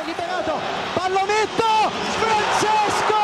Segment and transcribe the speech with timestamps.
[0.00, 0.58] si è liberato,
[0.94, 3.18] pallonetto, Francesco!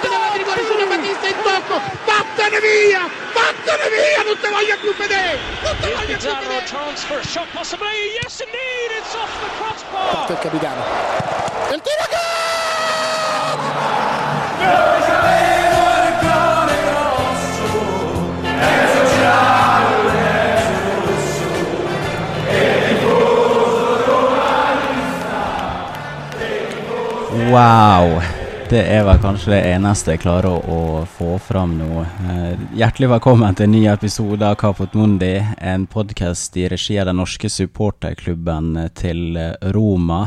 [0.00, 5.38] Deve rigore sulla Battista in tocco, vattene via, vattene via, non te voglio più vedere,
[5.62, 6.64] non te voglio più vedere.
[6.64, 7.86] transfer shot possibly.
[8.22, 10.30] Yes, indeed, it's off the crossbar.
[10.30, 10.84] Il capitano.
[11.72, 12.08] Il tiro
[27.48, 28.20] Wow!
[28.68, 32.02] Det er vel kanskje det eneste jeg klarer å, å få fram nå.
[32.04, 37.08] Eh, hjertelig velkommen til en ny episode av Kapot Mundi, en podkast i regi av
[37.08, 40.26] den norske supporterklubben til eh, Roma.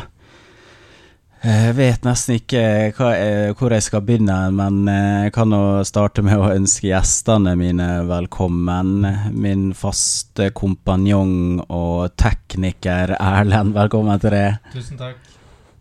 [1.44, 2.64] Eh, Jeg vet nesten ikke
[2.98, 3.12] hva
[3.60, 7.92] hvor jeg skal begynne, men eh, jeg kan jo starte med å ønske gjestene mine
[8.10, 9.06] velkommen.
[9.38, 14.48] Min faste kompanjong og tekniker Erlend, velkommen til det.
[14.74, 15.31] Tusen takk.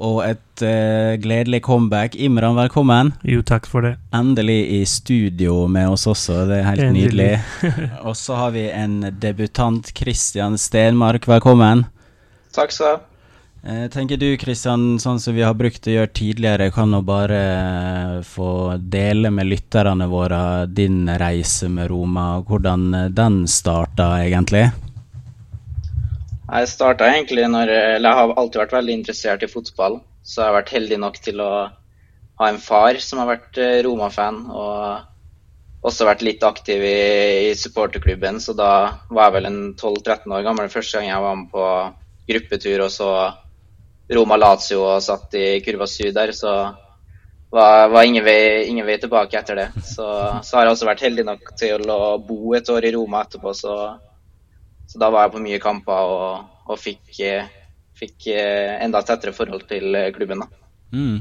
[0.01, 2.15] Og et uh, gledelig comeback.
[2.17, 3.13] Imran, velkommen.
[3.29, 3.99] Jo, takk for det.
[4.17, 7.35] Endelig i studio med oss også, det er helt Endelig.
[7.61, 7.91] nydelig.
[8.09, 11.85] Og så har vi en debutant, Christian Stenmark, velkommen.
[12.57, 13.07] Takk skal du ha.
[13.61, 17.41] Eh, tenker du, Christian, sånn som vi har brukt å gjøre tidligere, kan du bare
[17.45, 24.71] eh, få dele med lytterne våre din reise med Roma, hvordan den starta egentlig?
[26.51, 30.01] Jeg starta egentlig når jeg har alltid vært veldig interessert i fotball.
[30.27, 31.53] Så jeg har vært heldig nok til å
[32.41, 34.41] ha en far som har vært eh, Roma-fan.
[34.51, 36.97] Og også vært litt aktiv i,
[37.51, 38.41] i supporterklubben.
[38.43, 38.73] Så da
[39.13, 41.71] var jeg vel en 12-13 år gammel første gang jeg var med på
[42.31, 43.11] gruppetur og så
[44.11, 46.35] Roma-Lazio og satt i kurva syd der.
[46.35, 46.51] Så
[47.55, 49.71] var, var ingen, vei, ingen vei tilbake etter det.
[49.87, 50.11] Så,
[50.43, 53.55] så har jeg også vært heldig nok til å bo et år i Roma etterpå.
[53.55, 53.77] så
[54.91, 57.51] så da var jeg på mye kamper og, og fikk, eh,
[57.99, 60.43] fikk eh, enda tettere forhold til eh, klubben.
[60.43, 60.65] da.
[60.91, 61.21] Mm.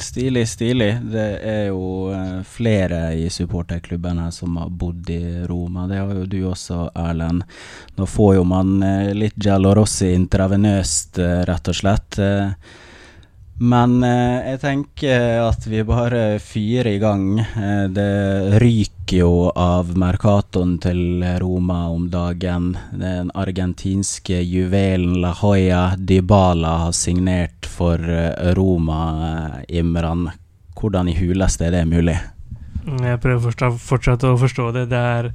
[0.00, 0.92] Stilig, stilig.
[1.12, 2.14] Det er jo
[2.48, 5.88] flere i supporterklubben som har bodd i Roma.
[5.90, 7.42] Det har jo du også, Erlend.
[7.98, 8.78] Nå får jo man
[9.12, 11.20] litt Giallo Rossi intravenøst,
[11.50, 12.16] rett og slett.
[13.60, 17.26] Men eh, jeg tenker at vi bare fyrer i gang.
[17.40, 22.72] Eh, det ryker jo av Mercatoen til Roma om dagen.
[22.96, 30.30] Den argentinske juvelen La Hoya Dybala har signert for eh, Roma, eh, Imran.
[30.80, 32.16] Hvordan i huleste er det mulig?
[32.86, 34.88] Jeg prøver fortsatt, fortsatt å forstå det.
[34.88, 35.34] Det er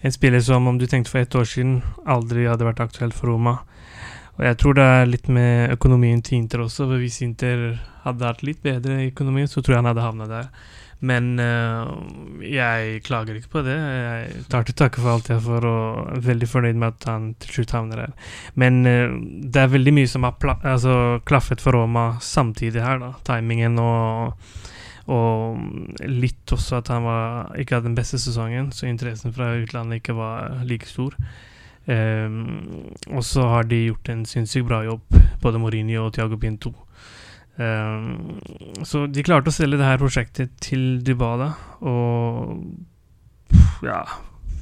[0.00, 3.34] en spiller som, om du tenkte for ett år siden, aldri hadde vært aktuelt for
[3.34, 3.58] Roma.
[4.38, 6.86] Og jeg tror det er litt med økonomien til Inter også.
[6.86, 7.72] for Hvis Inter
[8.04, 10.52] hadde hatt litt bedre økonomi, så tror jeg han hadde havna der.
[10.98, 11.90] Men uh,
[12.42, 13.74] jeg klager ikke på det.
[13.74, 17.28] Jeg tar til takke for alt jeg får, og er veldig fornøyd med at han
[17.42, 18.32] til slutt havner der.
[18.58, 23.12] Men uh, det er veldig mye som har altså, klaffet for Roma samtidig her, da.
[23.26, 24.34] Timingen og
[25.08, 25.56] og
[26.04, 30.18] litt også at han var, ikke hadde den beste sesongen, så interessen fra utlandet ikke
[30.18, 31.16] var like stor.
[31.88, 36.74] Ehm, og så har de gjort en sinnssykt bra jobb, både Mourinho og Tiago Pinto.
[37.58, 38.38] Um,
[38.86, 41.48] så de klarte å selge det her prosjektet til Dybala,
[41.82, 42.60] og
[43.82, 44.04] ja,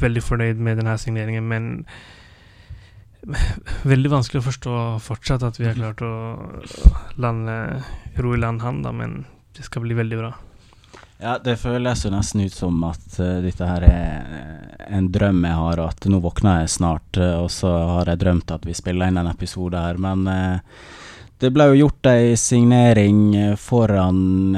[0.01, 1.85] veldig fornøyd med denne signeringen, men
[3.93, 6.13] veldig vanskelig å forstå fortsatt at vi har klart å
[7.21, 7.83] lande,
[8.17, 9.25] ro i land han, da, men
[9.59, 10.33] det skal bli veldig bra.
[11.19, 15.47] Ja, det føles jo nesten ut som at uh, dette her er eh, en drøm
[15.49, 18.67] jeg har, og at nå våkner jeg snart, Uh, og så har jeg drømt at
[18.69, 19.97] vi spiller inn en episode her.
[19.97, 20.83] Men uh,
[21.41, 24.57] det ble jo gjort ei signering foran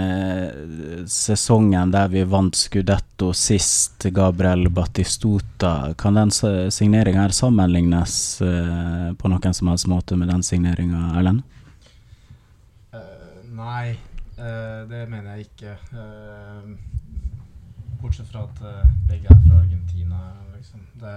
[1.10, 5.94] sesongen der vi vant Scudetto sist, Gabriel Battistuta.
[5.98, 11.42] Kan den signeringa her sammenlignes på noen som helst måte med den signeringa, Erlend?
[13.58, 13.98] Nei,
[14.88, 15.72] det mener jeg ikke.
[15.92, 16.70] Eh,
[18.00, 20.20] bortsett fra at eh, begge er fra Argentina,
[20.56, 20.84] liksom.
[21.00, 21.14] Det,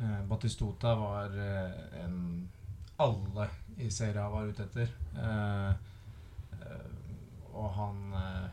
[0.00, 2.48] eh, Batistuta var eh, en
[3.02, 3.48] alle
[3.78, 4.92] i serien var ute etter.
[5.18, 5.70] Eh,
[6.60, 6.92] eh,
[7.52, 8.46] og han eh,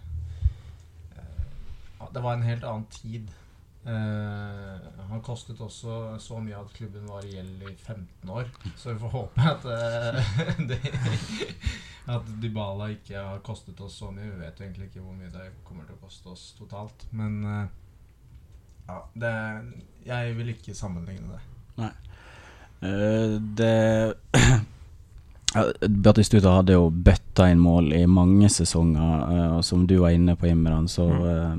[1.17, 3.29] eh, Det var en helt annen tid.
[3.85, 8.49] Eh, han kostet også så mye at klubben var i gjeld i 15 år.
[8.75, 10.33] Så vi får håpe at eh,
[10.69, 10.79] det,
[12.09, 14.31] at Dybala ikke har kostet oss så mye.
[14.31, 17.05] Vi vet jo egentlig ikke hvor mye det kommer til å koste oss totalt.
[17.13, 17.67] Men eh,
[18.89, 19.35] ja, det,
[20.07, 21.93] jeg vil ikke sammenligne det.
[22.81, 23.77] Eh, det
[25.49, 30.13] Ja, Batistuta hadde jo bøtta inn mål i mange sesonger, eh, og som du var
[30.13, 31.55] inne på, Imran, så eh,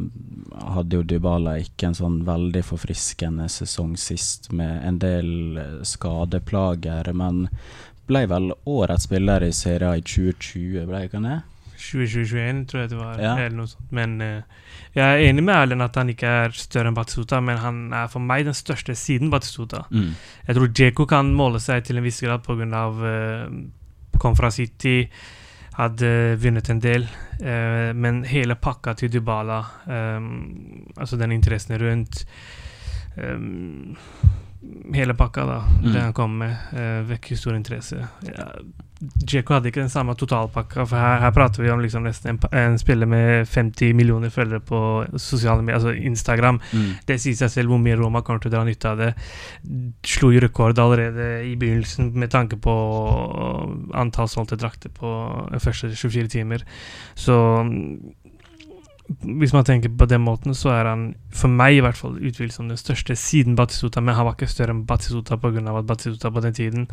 [0.77, 5.33] hadde jo Dybala ikke en sånn veldig forfriskende sesong sist, med en del
[5.83, 7.11] skadeplager.
[7.19, 7.49] Men
[8.11, 11.39] ble vel årets spiller i serien i 2020, ble ikke han det?
[11.81, 13.21] 2021 tror jeg det var.
[13.23, 13.33] Ja.
[13.39, 13.89] Eller noe sånt.
[13.97, 17.61] Men uh, jeg er enig med Erlend at han ikke er større enn Batistuta, men
[17.63, 19.87] han er for meg den største siden Batistuta.
[19.91, 20.13] Mm.
[20.49, 22.87] Jeg tror Djeko kan måle seg til en viss grad pga.
[23.01, 25.07] Uh, kom fra City,
[25.79, 26.11] hadde
[26.43, 27.09] vunnet en del.
[27.41, 30.31] Uh, men hele pakka til Dybala, um,
[30.99, 32.25] altså den interessen rundt
[33.17, 33.39] eh,
[34.95, 35.93] Hele pakka, da, Mm.
[35.93, 37.97] det han kom med, uh, vekker stor interesse.
[38.27, 38.51] Ja,
[39.01, 42.75] Djeko ikke den samme totalpakka, for her, her prater vi om liksom nesten en, en
[42.79, 44.81] spiller med 50 millioner følgere på
[45.17, 46.59] sosiale medier, altså Instagram.
[46.75, 46.91] Mm.
[47.09, 49.15] Det sier seg selv hvor mye Roma kommer til å dra nytte av det.
[50.05, 52.75] Slo jo rekord allerede i begynnelsen med tanke på
[53.97, 55.15] antall solgte drakter på
[55.65, 56.67] første 24 timer.
[57.17, 57.39] Så
[59.19, 61.01] hvis man tenker på den måten, så er han
[61.35, 64.75] for meg i hvert fall utvilsomt den største siden Batisuta, men han var ikke større
[64.77, 65.65] enn Batisuta pga.
[65.79, 66.87] at Batisuta på den tiden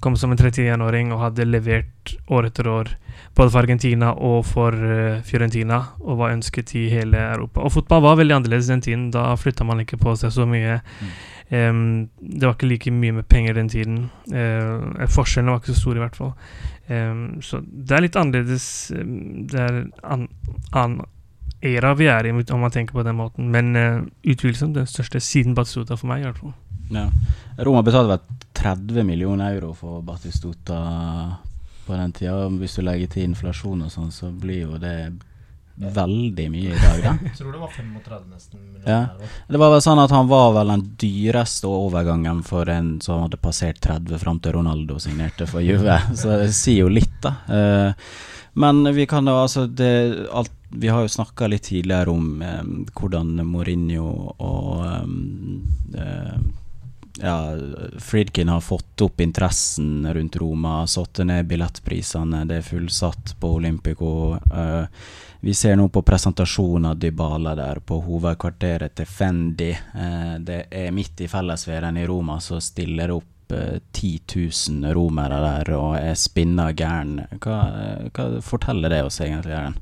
[0.00, 2.92] kom som en 31-åring og hadde levert år etter år,
[3.34, 7.64] både for Argentina og for uh, Fiorentina, og var ønsket i hele Europa.
[7.64, 9.10] Og fotball var veldig annerledes den tiden.
[9.10, 10.78] Da flytta man ikke på seg så mye.
[11.50, 13.98] Em, det var ikke like mye med penger den tiden.
[14.30, 16.32] Uh, forskjellene var ikke så store, i hvert fall.
[16.86, 18.70] Um, så det er litt annerledes.
[18.94, 20.28] Det er an,
[20.70, 21.00] an
[21.66, 23.50] era vi er i, om man tenker på den måten.
[23.52, 26.54] Men uh, utvilsomt den største siden Batistuta for meg, i hvert fall.
[26.94, 27.08] Ja.
[27.66, 30.80] Roma betalte vel 30 millioner euro for Batistuta
[31.86, 32.48] på den tida.
[32.60, 34.98] Hvis du legger til inflasjon og sånn, så blir jo det
[35.76, 37.12] veldig mye i dag, da.
[37.26, 38.60] Jeg tror det var 35 nesten.
[38.86, 39.00] Ja.
[39.48, 43.40] Det var vel sånn at han var vel den dyreste overgangen for en som hadde
[43.42, 45.98] passert 30 fram til Ronaldo signerte for Juve.
[46.20, 47.34] Så det sier jo litt, da.
[47.52, 48.08] Eh,
[48.56, 52.62] Men vi kan jo altså det, alt, Vi har jo snakka litt tidligere om eh,
[52.98, 54.08] hvordan Mourinho
[54.42, 56.38] og eh, eh,
[57.20, 57.56] ja,
[57.98, 64.10] Friedkin har fått opp interessen rundt Roma, satt ned billettprisene, det er fullsatt på Olympico.
[64.34, 64.84] Eh,
[65.40, 69.70] vi ser nå på presentasjonen av Dybala der på hovedkvarteret til Fendi.
[69.72, 74.12] Eh, det er midt i fellesferien i Roma, så stiller det opp eh, 10
[74.82, 77.20] 000 romere der og er spinna gæren.
[77.40, 77.60] Hva,
[78.12, 79.56] hva forteller det oss egentlig?
[79.56, 79.80] Jørgen?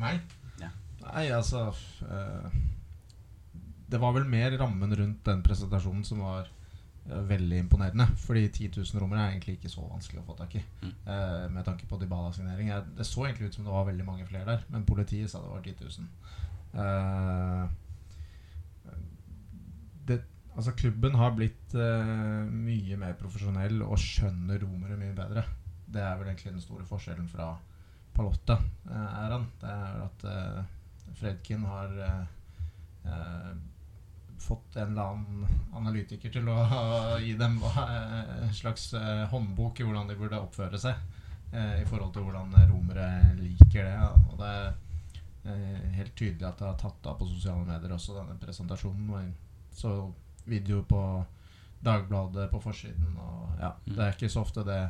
[0.00, 0.20] Meg?
[0.60, 0.70] Ja.
[1.06, 2.48] Nei, altså uh,
[3.88, 8.08] Det var vel mer rammen rundt den presentasjonen som var uh, veldig imponerende.
[8.26, 10.64] Fordi 10 000 romere er egentlig ikke så vanskelig å få tak i.
[10.82, 10.96] Mm.
[11.08, 12.72] Uh, med tanke på Dybala-signering.
[12.98, 15.54] Det så egentlig ut som det var veldig mange flere der, men politiet sa det
[15.54, 16.10] var 10 000.
[16.76, 17.68] Eh,
[20.08, 20.20] det,
[20.56, 25.46] altså klubben har blitt uh, mye mer profesjonell og skjønner romere mye bedre.
[25.86, 27.54] Det er vel egentlig den store forskjellen fra
[28.16, 28.58] Palotta
[28.90, 29.46] eh, er han.
[29.60, 30.60] Det er at eh,
[31.20, 32.22] Fredkin har eh,
[33.04, 33.52] eh,
[34.40, 36.56] fått en eller annen analytiker til å
[37.24, 40.96] gi dem eh, en slags eh, håndbok i hvordan de burde oppføre seg
[41.52, 43.08] eh, i forhold til hvordan romere
[43.40, 43.96] liker det.
[44.32, 44.68] Og det er
[45.52, 49.10] eh, helt tydelig at det har tatt av på sosiale medier også, denne presentasjonen.
[49.12, 49.96] Og så
[50.46, 51.02] video på
[51.86, 54.80] Dagbladet på forsiden, og ja, det er ikke så ofte det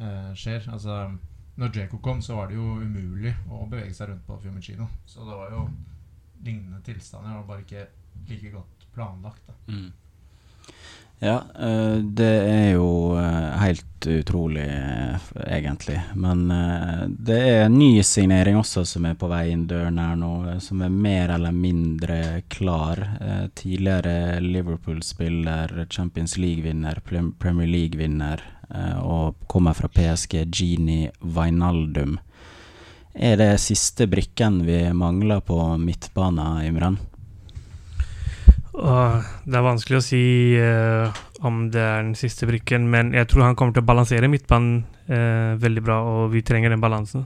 [0.00, 0.64] eh, skjer.
[0.72, 0.94] Altså,
[1.56, 4.88] når Djeko kom, så var det jo umulig å bevege seg rundt på Fiumicino.
[5.08, 5.66] Så det var jo
[6.44, 7.86] lignende tilstander, og bare ikke
[8.28, 9.46] like godt planlagt.
[9.48, 9.54] Da.
[11.18, 15.96] Ja, eh, det er jo eh, helt utrolig, eh, egentlig.
[16.14, 16.44] Men
[17.08, 20.84] det er en ny signering også som er på vei inn døren her nå, som
[20.84, 23.00] er mer eller mindre klar.
[23.56, 28.44] Tidligere Liverpool-spiller, Champions League-vinner, Premier League-vinner
[29.02, 32.16] og kommer fra PSG, Gini Vainaldum.
[33.16, 36.98] Er det siste brikken vi mangler på midtbanen, Imran?
[38.76, 40.24] Det er vanskelig å si
[40.60, 44.28] eh, om det er den siste brikken, men jeg tror han kommer til å balansere
[44.28, 47.24] midtbanen eh, veldig bra, og vi trenger den balansen.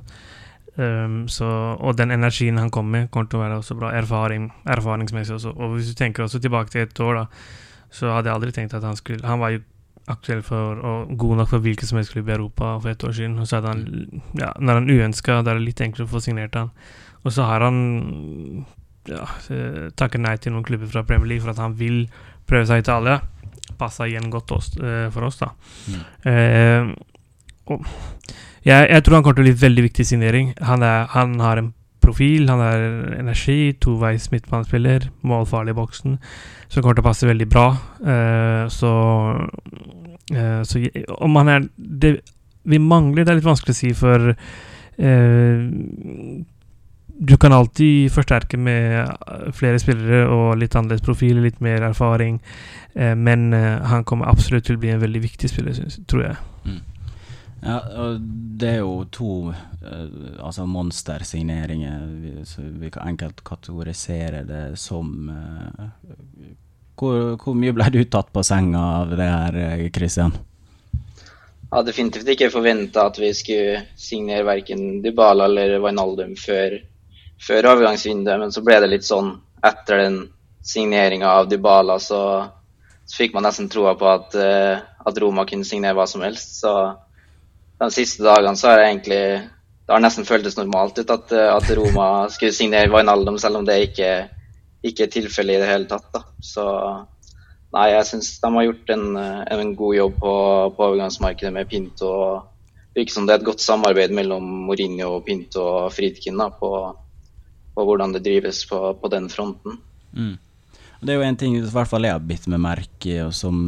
[0.76, 1.46] Um, så,
[1.82, 5.56] og den energien han kommer med, kommer til å være også bra erfaring, erfaringsmessig også.
[5.58, 7.26] Og hvis du tenker også tilbake til et år, da,
[7.90, 9.64] så hadde jeg aldri tenkt at han skulle Han var jo
[10.10, 13.12] aktuell for og god nok for hvilken som helst klubb i Europa for et år
[13.16, 13.38] siden.
[13.38, 16.22] Og så hadde han ja, Når han uønska, da er det litt enklere å få
[16.24, 16.70] signert han.
[17.24, 18.64] Og så har han
[19.10, 19.26] ja,
[19.98, 22.04] takket nei til noen klubber fra Premier League for at han vil
[22.48, 23.20] prøve seg i Italia.
[23.80, 25.52] Passa igjen godt oss, eh, for oss, da.
[25.88, 26.00] Mm.
[26.30, 26.90] Eh,
[27.70, 27.84] og
[28.66, 30.50] jeg, jeg tror han kommer til å bli veldig viktig signering.
[30.68, 31.70] Han, er, han har en
[32.10, 32.82] profil, han har
[33.16, 36.18] energi, toveis midtbanespiller, målfarlig i boksen,
[36.68, 37.66] som kommer til å passe veldig bra.
[38.02, 38.92] Uh, så
[40.34, 40.82] uh, så
[41.18, 42.20] om han er det,
[42.68, 45.62] Vi mangler, det er litt vanskelig å si, for uh,
[47.20, 49.10] du kan alltid forsterke med
[49.56, 52.38] flere spillere og litt annerledes profil, litt mer erfaring.
[52.96, 56.38] Men han kommer absolutt til å bli en veldig viktig spiller, synes, tror jeg.
[57.60, 58.20] Ja, og
[58.60, 60.04] det er jo to uh,
[60.40, 62.06] altså monstersigneringer.
[62.08, 62.32] Vi,
[62.80, 65.90] vi, kan enkelt kategorisere det som uh,
[66.96, 70.32] hvor, hvor, mye ble du tatt på senga av det her, Kristian?
[70.90, 76.78] Jeg har definitivt ikke forventa at vi skulle signere verken Dybala eller Wijnaldum før,
[77.40, 79.30] før overgangsvinduet, men så ble det litt sånn
[79.64, 80.18] etter den
[80.66, 82.22] signeringa av Dybala, så,
[83.04, 86.58] så, fikk man nesten troa på at, at Roma kunne signere hva som helst.
[86.64, 86.74] så
[87.80, 89.22] de siste dagene så har jeg egentlig
[89.88, 93.80] Det har nesten føltes normalt ut at, at Roma skulle signere Wijnaldum, selv om det
[93.88, 94.10] ikke,
[94.86, 96.06] ikke er tilfellet i det hele tatt.
[96.14, 96.20] Da.
[96.46, 96.66] Så
[97.74, 100.34] nei, jeg syns de har gjort en, en god jobb på,
[100.76, 102.12] på, overgangsmarkedet med Pinto.
[102.92, 106.70] Det virker som det er et godt samarbeid mellom Mourinho, Pinto og Friedkin da, på,
[107.74, 109.80] på, hvordan det drives på, på den fronten.
[110.14, 110.36] Mm.
[111.00, 113.32] Det er jo en ting i hvert fall jeg har bitt meg merke i, og
[113.34, 113.58] som,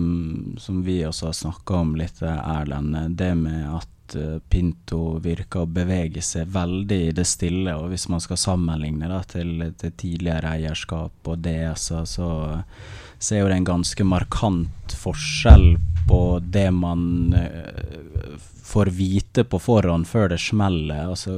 [0.60, 3.16] som vi også har snakka om litt, Erlend.
[3.16, 7.74] Det med at Eh, Pinto virker å bevege seg veldig i det stille.
[7.78, 13.42] Og hvis man skal sammenligne da, til, til tidligere eierskap og DS, så, så, er
[13.42, 15.76] jo det en ganske markant forskjell
[16.08, 18.34] på det man uh,
[18.66, 21.12] får vite på forhånd før det smeller.
[21.14, 21.36] Altså,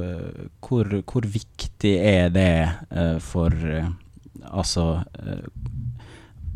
[0.65, 2.55] hvor, hvor viktig er det
[2.91, 3.53] uh, for
[4.45, 5.01] Altså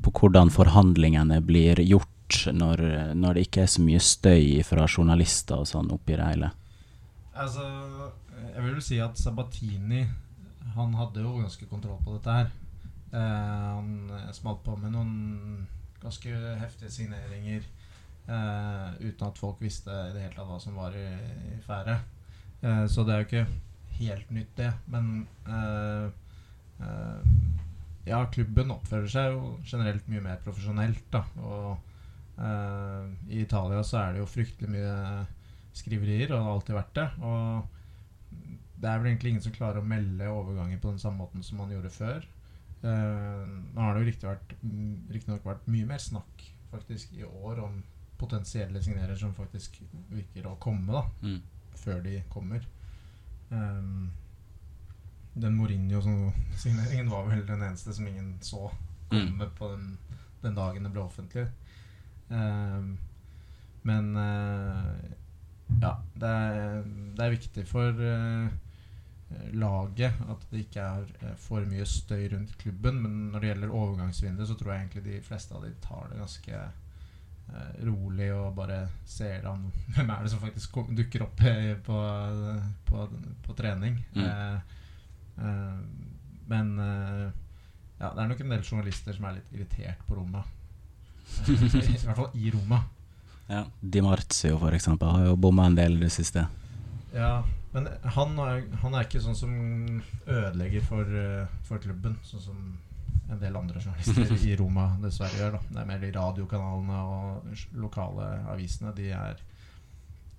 [0.06, 2.19] på hvordan forhandlingene blir gjort
[2.54, 2.84] når,
[3.18, 6.52] når, det ikke er så mye støy fra journalister og sånn oppi det hele?
[7.40, 7.66] Altså,
[8.54, 10.04] jeg vil jo si at Sabatini
[10.76, 12.52] han hadde jo ganske kontroll på dette her.
[13.10, 15.68] Eh, han smalt på med noen
[16.00, 17.64] ganske heftige signeringer
[18.30, 21.08] eh, uten at folk visste i det hele tatt hva som var i,
[21.56, 21.98] i ferde.
[22.62, 23.46] Eh, så det er jo ikke
[24.00, 24.72] helt nytt, det.
[24.92, 26.08] Men eh,
[26.86, 27.36] eh,
[28.10, 31.06] ja, klubben oppfører seg jo generelt mye mer profesjonelt.
[31.14, 31.89] da, og
[32.40, 34.96] Uh, I Italia så er det jo fryktelig mye
[35.76, 37.08] skriverier, og det har alltid vært det.
[37.28, 37.78] Og
[38.80, 41.60] det er vel egentlig ingen som klarer å melde overganger på den samme måten som
[41.60, 42.28] man gjorde før.
[42.80, 43.44] Uh,
[43.76, 44.54] nå har det jo riktignok
[45.12, 47.82] riktig vært mye mer snakk faktisk i år om
[48.20, 49.80] potensielle signerer som faktisk
[50.12, 51.04] virker å komme, da.
[51.24, 51.76] Mm.
[51.80, 52.66] Før de kommer.
[53.50, 54.10] Um,
[55.40, 58.68] den Mourinho-signeringen var vel den eneste som ingen så
[59.10, 59.56] komme mm.
[59.58, 59.98] på den,
[60.44, 61.48] den dagen det ble offentlig.
[62.30, 62.98] Ehm,
[63.82, 65.12] men eh,
[65.82, 66.84] ja, det er,
[67.16, 68.50] det er, viktig for eh,
[69.56, 73.02] laget at det ikke er eh, for mye støy rundt klubben.
[73.04, 76.22] Men når det gjelder overgangsvinduet, så tror jeg egentlig de fleste av de tar det
[76.22, 76.68] ganske
[77.82, 78.76] rolig og bare
[79.10, 79.64] ser an
[79.96, 81.40] hvem er det som faktisk dukker opp
[81.88, 82.02] på,
[82.86, 83.06] på,
[83.48, 83.98] på trening.
[84.14, 84.26] Mm.
[84.28, 84.76] Eh,
[85.42, 85.80] eh,
[86.50, 86.70] men
[88.00, 90.59] ja, det er nok en del journalister som er litt irritert på rommet.
[91.50, 92.84] I hvert fall i Roma.
[93.50, 96.46] Ja, Di Marzio for eksempel har jo bomma en del i det siste.
[97.14, 97.40] Ja,
[97.74, 99.54] men han er, han er ikke sånn som
[100.26, 102.60] ødelegger for, eh, for, klubben, sånn som
[103.30, 105.58] en del andre journalister i Roma dessverre gjør.
[105.58, 105.62] Da.
[105.70, 108.94] Det er mer de radiokanalene og lokale avisene.
[108.98, 109.42] De er,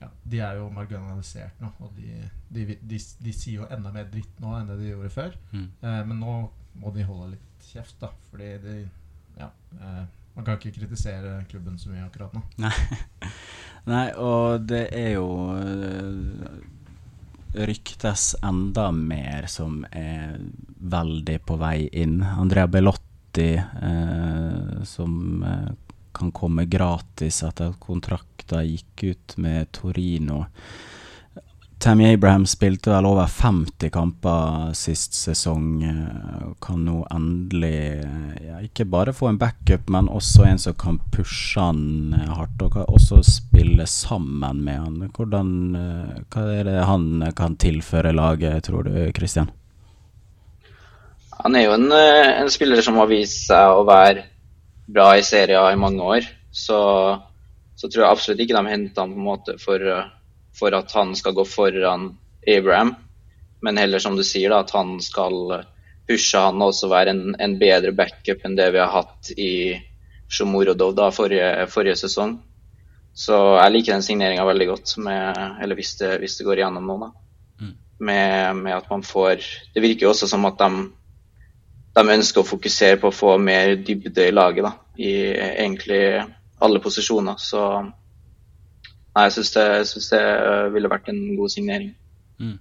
[0.00, 2.14] ja, de er jo marginalisert nå, og de,
[2.50, 5.36] de, de, de, sier jo enda mer dritt nå enn det de gjorde før.
[5.50, 5.68] Mm.
[5.82, 6.38] Eh, men nå
[6.80, 8.80] må de holde litt kjeft, da, fordi de
[9.38, 10.02] ja, eh,
[10.34, 12.42] man kan ikke kritisere klubben så mye akkurat nå.
[12.62, 12.74] Nei,
[13.90, 16.60] Nei og det er jo uh,
[17.66, 20.38] ryktes enda mer som er
[20.80, 22.20] veldig på vei inn.
[22.22, 25.72] Andrea Bellotti, eh, som uh,
[26.14, 30.44] kan komme gratis etter at kontrakta gikk ut med Torino.
[31.80, 35.68] Tammy Abraham spilte vel over 50 kamper sist sesong.
[35.82, 38.02] Eh, kan nå endelig
[38.44, 42.60] ja, ikke bare få en backup, men også en som kan pushe han eh, hardt.
[42.60, 45.00] Og kan også spille sammen med han.
[45.16, 49.48] Hvordan, eh, hva er det han kan tilføre laget, tror du, Christian?
[51.40, 54.28] Han er jo en, en spiller som har vist seg å være
[54.84, 56.28] bra i serien i mange år.
[56.52, 56.76] Så,
[57.72, 59.80] så tror jeg absolutt ikke de henter han på en måte for
[60.60, 62.10] for at han skal gå foran
[62.46, 62.94] Abraham,
[63.64, 65.64] men heller som du sier, da, at han skal
[66.10, 69.52] pushe han og også være en, en, bedre backup enn det vi har hatt i
[70.30, 72.38] Shomurodov da, forrige, forrige sesong.
[73.14, 76.86] Så jeg liker den signeringa veldig godt, med, eller hvis det, hvis det, går igjennom
[76.86, 77.10] nå, da.
[77.60, 77.74] Mm.
[78.08, 79.42] Med, med, at man får
[79.74, 80.86] Det virker jo også som at de,
[81.98, 84.72] de, ønsker å fokusere på å få mer dybde i laget, da.
[84.96, 85.12] I
[85.50, 86.02] egentlig
[86.60, 87.36] alle posisjoner.
[87.42, 87.64] Så
[89.16, 89.64] Nei, jeg syns det,
[90.12, 91.90] det, øh, ville vært en god signering.
[92.38, 92.58] Mm.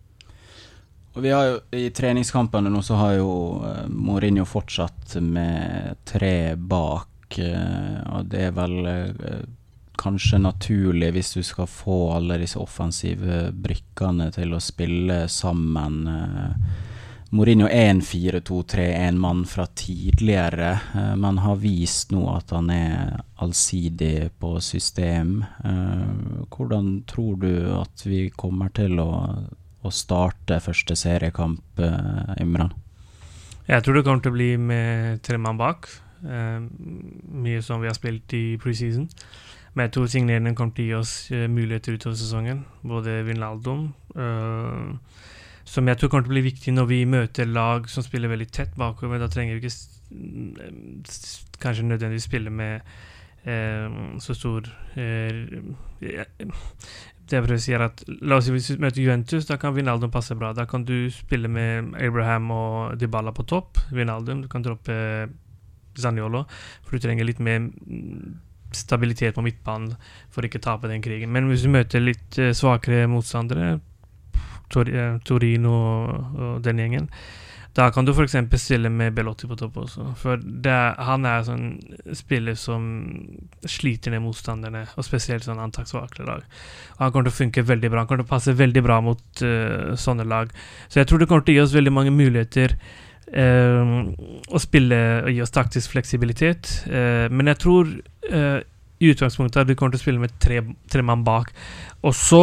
[1.13, 3.29] Og vi har jo, I treningskampene nå så har jo
[3.61, 7.37] uh, Mourinho fortsatt med tre bak.
[7.37, 8.77] Uh, og det er vel
[9.99, 15.99] kanskje naturlig hvis du skal få alle disse offensive brikkene til å spille sammen.
[17.29, 22.71] Mourinho er en 4-2-3, en mann fra tidligere, eh, men har vist nå at han
[22.73, 25.43] er allsidig på system.
[25.63, 29.11] Eh, hvordan tror du at vi kommer til å,
[29.85, 32.73] å starte første seriekamp, eh, Imran?
[33.69, 35.85] Jeg tror det kommer til å bli med tre mann bak.
[36.19, 39.05] Mye som vi har spilt i preseason.
[39.75, 42.63] Men jeg tror signeringene kommer til å gi oss muligheter utover sesongen.
[42.81, 44.97] Både Vinaldum eh,
[45.69, 48.49] som jeg tror kommer til å bli viktig når vi møter lag som spiller veldig
[48.53, 49.21] tett bakover.
[49.21, 49.75] Da trenger vi ikke
[51.61, 52.81] kanskje nødvendigvis spille med
[53.45, 54.65] eh, så stor
[54.97, 55.43] eh,
[55.99, 59.59] Det jeg prøver å si, er at la oss si hvis vi møter Juventus, da
[59.61, 60.49] kan Vinaldum passe bra.
[60.57, 63.77] Da kan du spille med Abraham og Dybala på topp.
[63.93, 64.95] Vinaldum, du kan droppe
[65.99, 66.45] Zaniolo,
[66.85, 68.39] for du trenger litt mer mm,
[68.73, 69.93] stabilitet på midtbanen
[70.33, 71.29] for ikke å tape den krigen.
[71.35, 73.77] Men hvis du møter litt eh, svakere motstandere,
[74.69, 77.09] Tor eh, Torino og, den gjengen,
[77.77, 78.35] da kan du f.eks.
[78.59, 80.07] stille med Belotti på topp også.
[80.19, 81.67] For det, han er sånn
[82.17, 82.87] spiller som
[83.61, 86.47] sliter ned motstanderne, og spesielt sånn antakssvake lag.
[86.97, 88.01] Og han kommer til å funke veldig bra.
[88.01, 90.51] Han kommer til å passe veldig bra mot uh, sånne lag.
[90.89, 92.77] Så jeg tror det kommer til å gi oss veldig mange muligheter
[93.29, 94.09] Uh,
[94.49, 96.71] å spille og gi oss taktisk fleksibilitet.
[96.89, 97.91] Uh, men jeg tror
[98.25, 101.53] i utgangspunktet at vi kommer til å spille med tre, tre mann bak.
[102.01, 102.41] Og så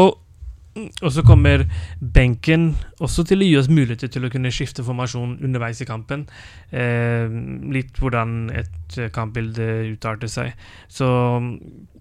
[0.77, 1.65] og så kommer
[2.01, 2.69] benken
[3.03, 6.27] også til å gi oss muligheter til å kunne skifte formasjon underveis i kampen.
[6.71, 7.33] Eh,
[7.73, 10.53] litt hvordan et kampbilde utarter seg.
[10.93, 11.07] Så
[11.43, 11.53] mm,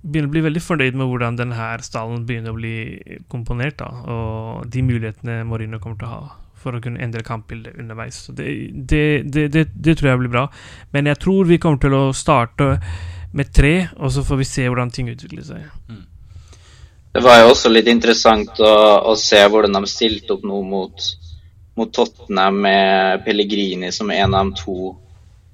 [0.04, 2.78] begynner å bli veldig fornøyd med hvordan denne stallen begynner å bli
[3.32, 3.80] komponert.
[3.82, 6.26] Da, og de mulighetene Mourinho kommer til å ha
[6.66, 8.24] for å kunne endre kampbildet underveis.
[8.26, 10.48] Så det, det, det, det, tror jeg blir bra.
[10.96, 12.74] Men jeg tror vi kommer til å starte
[13.36, 15.68] med tre, og så får vi se hvordan ting utvikler seg.
[17.16, 18.74] Det var jo også litt interessant å,
[19.08, 21.04] å se hvordan de stilte opp nå mot,
[21.80, 24.90] mot Tottenham med Pellegrini som en av de to,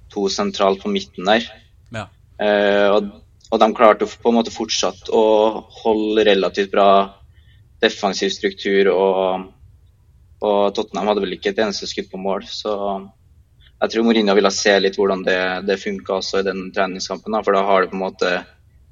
[0.09, 1.45] to sentralt på midten der.
[1.93, 2.07] Ja.
[2.41, 3.11] Uh, og,
[3.51, 5.25] og de klarte på en måte fortsatt å
[5.83, 6.87] holde relativt bra
[7.81, 9.45] defensiv struktur, og,
[10.41, 12.47] og Tottenham hadde vel ikke et eneste skudd på mål.
[12.49, 12.73] Så
[13.83, 15.37] jeg tror Mourinho ville se litt hvordan det,
[15.69, 18.33] det funka også i den treningskampen, da, for da har det på en måte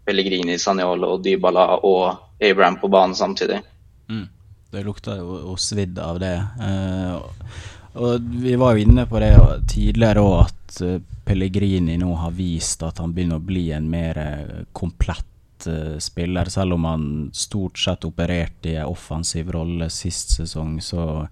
[0.10, 3.62] Pellegrini, Saniolo, Dybala og Abraham på banen samtidig.
[4.10, 4.26] Mm.
[4.70, 6.36] Det lukta jo svidd av det.
[6.66, 7.60] Eh,
[8.00, 9.32] og vi var jo inne på det
[9.72, 14.20] tidligere òg, at eh, Pellegrini nå har vist at han begynner å bli en mer
[14.22, 16.50] eh, komplett eh, spiller.
[16.54, 21.26] Selv om han stort sett opererte i en offensiv rolle sist sesong, så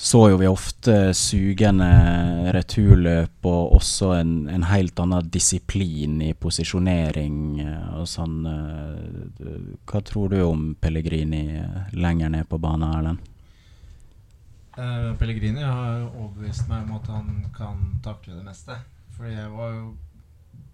[0.00, 1.88] så jo vi ofte sugende
[2.56, 8.38] returløp og også en, en helt annen disiplin i posisjonering eh, og sånn.
[8.48, 9.50] eh,
[9.84, 11.42] Hva tror du om Pellegrini
[11.92, 13.28] lenger ned på banen, Erlend?
[14.80, 18.78] Eh, Pellegrini har overbevist meg om at han kan takle det meste.
[19.18, 19.86] Fordi jeg var jo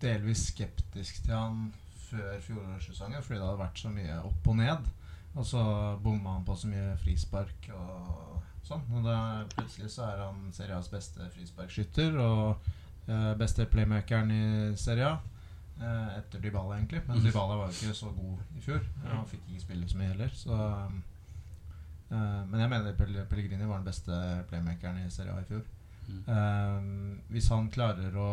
[0.07, 1.65] delvis skeptisk til han
[2.07, 4.91] før fjorårssesongen fordi det hadde vært så mye opp og ned.
[5.35, 5.63] Og så
[5.99, 8.36] bomma han på så mye frispark og
[8.69, 8.83] sånn.
[8.95, 9.19] Og da
[9.55, 12.69] plutselig så er han serias beste frisparkskytter og
[13.09, 14.45] eh, beste playmakeren i
[14.81, 15.17] seria.
[15.77, 17.03] Eh, etter Dybala, egentlig.
[17.09, 18.83] Men Dybala var jo ikke så god i fjor.
[19.05, 20.35] Han fikk ikke spille så mye heller.
[20.35, 25.65] Så eh, Men jeg mener Pellegrini var den beste playmakeren i seria i fjor.
[26.09, 26.91] Eh,
[27.35, 28.31] hvis han klarer å,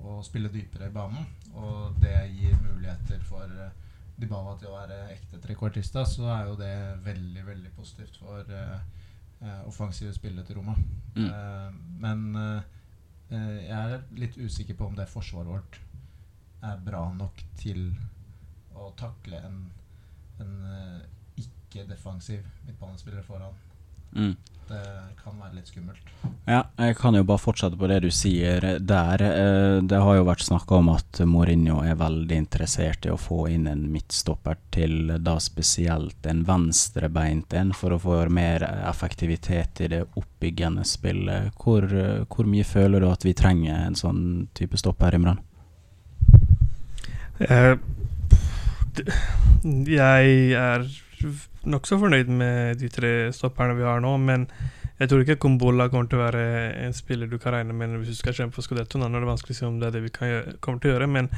[0.00, 3.80] å spille dypere i banen, og det gir muligheter for eh,
[4.14, 8.76] Dybala til å være ekte trekvartista, så er jo det veldig, veldig positivt for eh,
[9.66, 10.74] offensive spillet til Roma.
[11.16, 11.26] Mm.
[11.26, 12.62] Eh, men eh,
[13.30, 15.80] eh, jeg er litt usikker på om det forsvaret vårt
[16.64, 17.90] er bra nok til
[18.74, 19.58] å takle en,
[20.42, 21.00] en eh,
[21.44, 23.56] ikke-defensiv midtbanespiller foran.
[24.14, 24.34] Mm.
[24.68, 24.80] Det
[25.22, 26.10] kan være litt skummelt.
[26.48, 29.22] Ja, jeg kan jo bare fortsette på det du sier der.
[29.24, 33.46] Eh, Det har jo vært snakka om at Mourinho er veldig interessert i å få
[33.52, 39.88] inn en midtstopper til da spesielt en venstrebeint en, for å få mer effektivitet i
[39.94, 41.52] det oppbyggende spillet.
[41.60, 41.88] Hvor,
[42.28, 44.22] hvor mye føler du at vi trenger en sånn
[44.56, 45.40] type stopper, Imran?
[47.40, 47.76] Eh,
[49.88, 50.86] jeg er
[51.70, 54.46] nokså fornøyd med de tre stopperne vi har nå, men
[55.00, 56.44] jeg tror ikke Kombola kommer til å være
[56.84, 59.00] en spiller du kan regne med hvis du skal kjempe for Scudetto.
[59.00, 60.94] Nå er det vanskelig å si om det er det vi gjøre, kommer til å
[60.94, 61.30] gjøre, men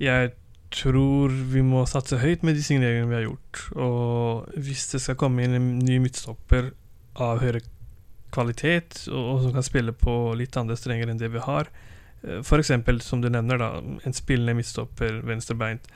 [0.00, 0.32] jeg
[0.72, 3.64] tror vi må satse høyt med de signeringene vi har gjort.
[3.76, 6.72] Og hvis det skal komme inn en ny midtstopper
[7.20, 7.60] av høyere
[8.32, 11.68] kvalitet, og, som kan spille på litt andre strenger enn det vi har,
[12.22, 12.46] f.eks.
[12.46, 15.88] For eksempel, som du nevner, da, en spillende midtstopper, venstrebeint,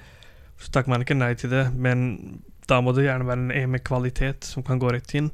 [0.59, 1.69] så takker man ikke nei til det.
[1.73, 5.31] Men da må det gjerne være en med kvalitet som kan gå rett inn.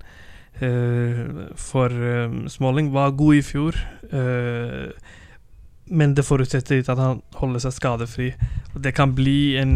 [0.60, 3.76] Uh, for um, Smalling var god i fjor,
[4.12, 4.92] uh,
[5.88, 8.28] men det forutsetter litt at han holder seg skadefri.
[8.76, 9.72] Det kan bli en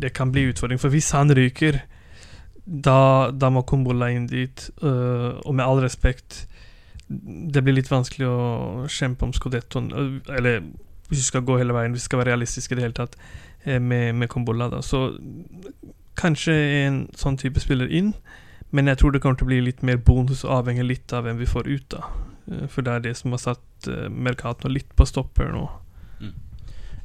[0.00, 1.80] Det kan bli utfordring, for hvis han ryker,
[2.64, 4.70] da, da må Kumbola inn dit.
[4.80, 6.46] Og med all respekt,
[7.08, 9.90] det blir litt vanskelig å kjempe om skodettoen.
[10.28, 10.62] Eller
[11.08, 13.18] hvis vi skal gå hele veien, hvis vi skal være realistiske i det hele tatt,
[13.64, 14.70] med, med Kumbola.
[14.72, 14.82] Da.
[14.84, 15.10] Så
[16.20, 18.14] kanskje en sånn type spiller inn.
[18.74, 21.38] Men jeg tror det kommer til å bli litt mer bonus avhengig litt av hvem
[21.38, 22.02] vi får ut, da.
[22.50, 25.68] Eh, for det er det som har satt uh, Mercato litt på stopper nå.
[26.18, 26.32] Mm.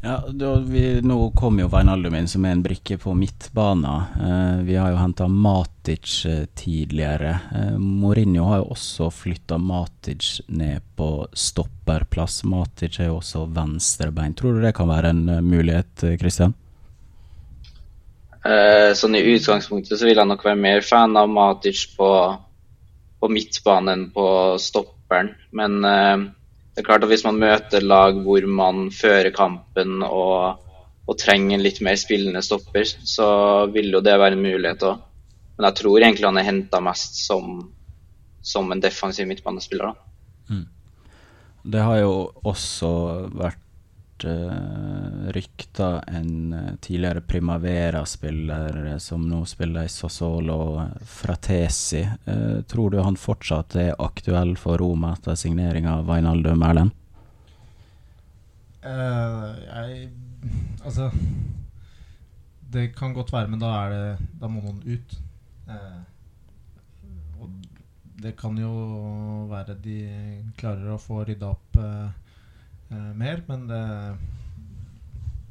[0.02, 4.16] Ja, da, vi, Nå kom jo Veinaldum inn som er en brikke på midtbanen.
[4.18, 7.36] Uh, vi har jo henta Matic uh, tidligere.
[7.78, 12.42] Mourinho har jo også flytta Matic ned på stopperplass.
[12.50, 14.34] Matic er jo også venstrebein.
[14.34, 16.58] Tror du det kan være en mulighet, Christian?
[18.46, 22.10] Eh, sånn I utgangspunktet så vil jeg nok være mer fan av Matic på,
[23.20, 24.28] på midtbanen enn på
[24.64, 25.34] stopperen.
[25.52, 26.30] Men eh,
[26.74, 30.62] det er klart at hvis man møter lag hvor man fører kampen og,
[31.04, 33.30] og trenger en litt mer spillende stopper, så
[33.74, 35.06] vil jo det være en mulighet òg.
[35.58, 37.58] Men jeg tror egentlig han er henta mest som,
[38.40, 39.92] som, en defensiv midtbanespiller.
[40.48, 40.68] Mm.
[41.68, 42.14] Det har jo
[42.48, 42.92] også
[43.36, 43.60] vært
[44.26, 52.02] uh, rykta en uh, tidligere Primavera-spiller uh, som nå spiller i Sassolo, Fratesi.
[52.26, 56.96] Uh, tror du han fortsatt er aktuell for Roma etter signering av Wijnaldum Erlend?
[58.80, 60.10] jeg
[60.88, 61.10] Altså
[62.72, 65.18] Det kan godt være, men da er det Da må noen ut.
[67.40, 67.50] og
[68.24, 68.72] det kan jo
[69.52, 70.00] være de
[70.58, 71.78] klarer å få rydda opp
[72.92, 73.44] uh, mer.
[73.48, 73.82] Men det,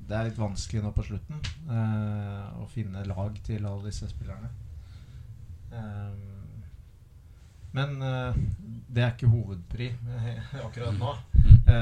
[0.08, 4.50] det, er litt vanskelig nå på slutten uh, å finne lag til alle disse spillerne.
[5.72, 6.24] Um,
[7.76, 8.36] men uh,
[8.88, 9.90] det er ikke hovedpri
[10.66, 11.14] akkurat nå.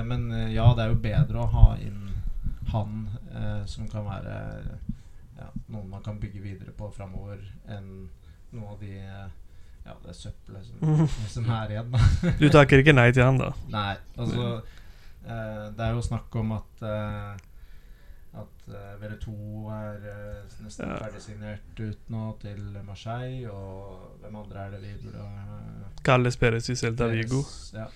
[0.09, 2.03] men ja, det er jo bedre å ha inn
[2.73, 3.05] han
[3.71, 4.33] som kan være
[5.39, 7.39] ja, noen man kan bygge videre på framover,
[7.71, 8.09] enn
[8.51, 8.97] noe av de
[9.87, 11.95] ja, det søppelet som, som er igjen.
[12.41, 13.53] du takker ikke nei til han, da?
[13.71, 13.95] Nei.
[14.19, 14.49] altså
[15.27, 17.37] det er jo snakk om at uh,
[18.37, 19.33] at uh, VL2
[19.73, 20.99] er uh, nesten ja.
[21.01, 23.49] ferdigsignert ut nå til Marseille.
[23.51, 27.43] Og hvem andre er det vi burde uh, Kalle Perez i Celta Vigo.
[27.75, 27.89] Ja.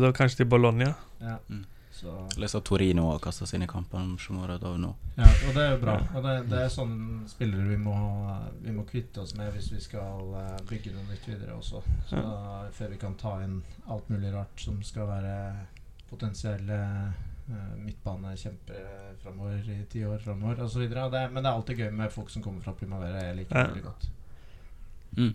[0.00, 0.94] da kanskje til Bologna.
[1.20, 1.38] Ja.
[1.48, 1.64] Mm.
[2.36, 4.88] Leser Torino har kasta sine kamper om Shumoro Shmorodo nå.
[5.16, 5.94] Ja, og det er jo bra.
[6.14, 7.94] Og det, det er sånne spillere vi må,
[8.64, 10.34] vi må kvitte oss med hvis vi skal
[10.68, 11.84] bygge noe nytt videre også.
[12.10, 12.24] Så,
[12.74, 15.38] før vi kan ta inn alt mulig rart som skal være
[16.10, 16.80] potensielle
[17.48, 20.84] uh, midtbanekjempere framover i ti år framover osv.
[20.88, 23.22] Men det er alltid gøy med folk som kommer fra Primavera.
[23.28, 24.10] Jeg liker det veldig godt.
[25.16, 25.34] Mm.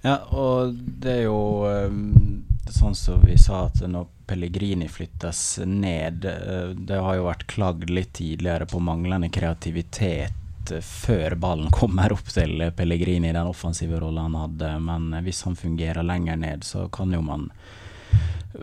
[0.00, 6.26] Ja, og det er jo um, sånn som vi sa, at når Pellegrini flyttes ned
[6.28, 12.14] uh, Det har jo vært klagd litt tidligere på manglende kreativitet uh, før ballen kommer
[12.14, 16.64] opp til Pellegrini i den offensive rollen han hadde, men hvis han fungerer lenger ned,
[16.64, 17.48] så kan jo man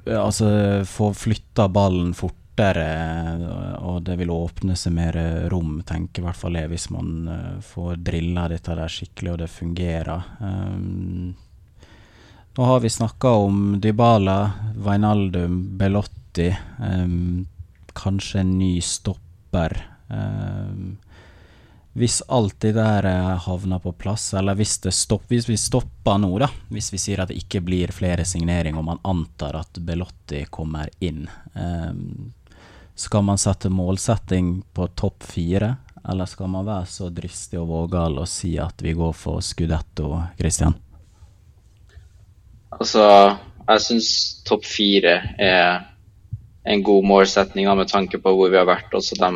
[0.05, 0.49] altså,
[0.87, 2.87] få flytta ballen fortere,
[3.83, 5.17] og det vil åpne seg mer
[5.51, 9.41] rom, tenker i hvert fall jeg, hvis man uh, får drilla dette der skikkelig og
[9.43, 10.29] det fungerer.
[10.39, 11.33] Um,
[12.55, 14.37] nå har vi snakka om Dybala,
[14.79, 16.47] Wijnaldum, Belotti.
[16.79, 17.43] Um,
[17.95, 19.75] kanskje en ny stopper.
[20.07, 20.95] Um,
[21.95, 26.33] hvis alt det der eh, havner på plass, eller hvis, stopp, hvis, vi stopper nå,
[26.43, 30.41] da, hvis vi sier at det ikke blir flere signeringer, og man antar at Belotti
[30.51, 31.23] kommer inn,
[31.55, 32.33] um,
[32.99, 35.71] skal man sette målsetting på topp fire,
[36.03, 40.11] eller skal man være så dristig og vågal og si at vi går for Scudetto,
[40.35, 40.75] Christian?
[42.75, 43.07] Altså,
[43.69, 44.09] jeg syns
[44.43, 45.85] topp fire er
[46.67, 49.31] en god målsetning med tanke på hvor vi har vært også de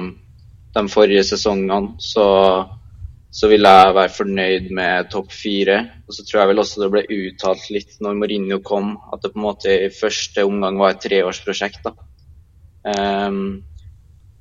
[0.76, 2.26] de forrige sesongene, så,
[3.32, 5.80] så ville jeg være fornøyd med topp fire.
[6.08, 9.34] Og så tror jeg vel også det ble uttalt litt når Mourinho kom, at det
[9.34, 11.82] på en måte i første omgang var et treårsprosjekt.
[11.88, 11.96] da.
[12.90, 13.64] Um,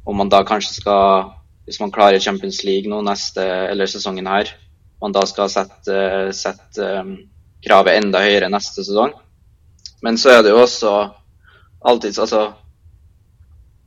[0.09, 1.33] og man da kanskje skal,
[1.69, 4.53] hvis man klarer Champions League nå neste, eller sesongen her,
[5.03, 5.99] man da skal sette,
[6.35, 7.17] sette um,
[7.65, 9.13] kravet enda høyere neste sesong.
[10.05, 10.93] Men så er det jo også
[11.89, 12.49] alltid altså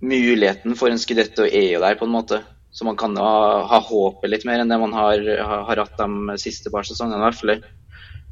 [0.01, 2.41] muligheten for en skudetto er jo der, på en måte.
[2.71, 5.97] Så man kan ha, ha håpet litt mer enn det man har, har, har hatt
[5.99, 7.19] de siste par sesongene.
[7.19, 7.57] i hvert fall.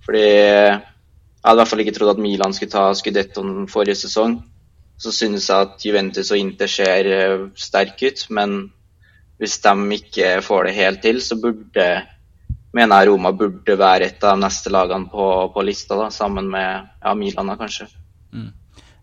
[0.06, 0.80] Fordi jeg
[1.44, 4.40] hadde i hvert fall ikke trodd at Milan skulle ta skudettoen forrige sesong.
[5.00, 8.58] Så synes jeg at Juventus og Inter ser uh, sterke ut, men
[9.40, 11.86] hvis de ikke får det helt til, så burde
[12.76, 16.50] mener jeg Roma burde være et av de neste lagene på, på lista, da, sammen
[16.52, 17.88] med ja, Milan, da, kanskje.
[18.34, 18.52] Mm.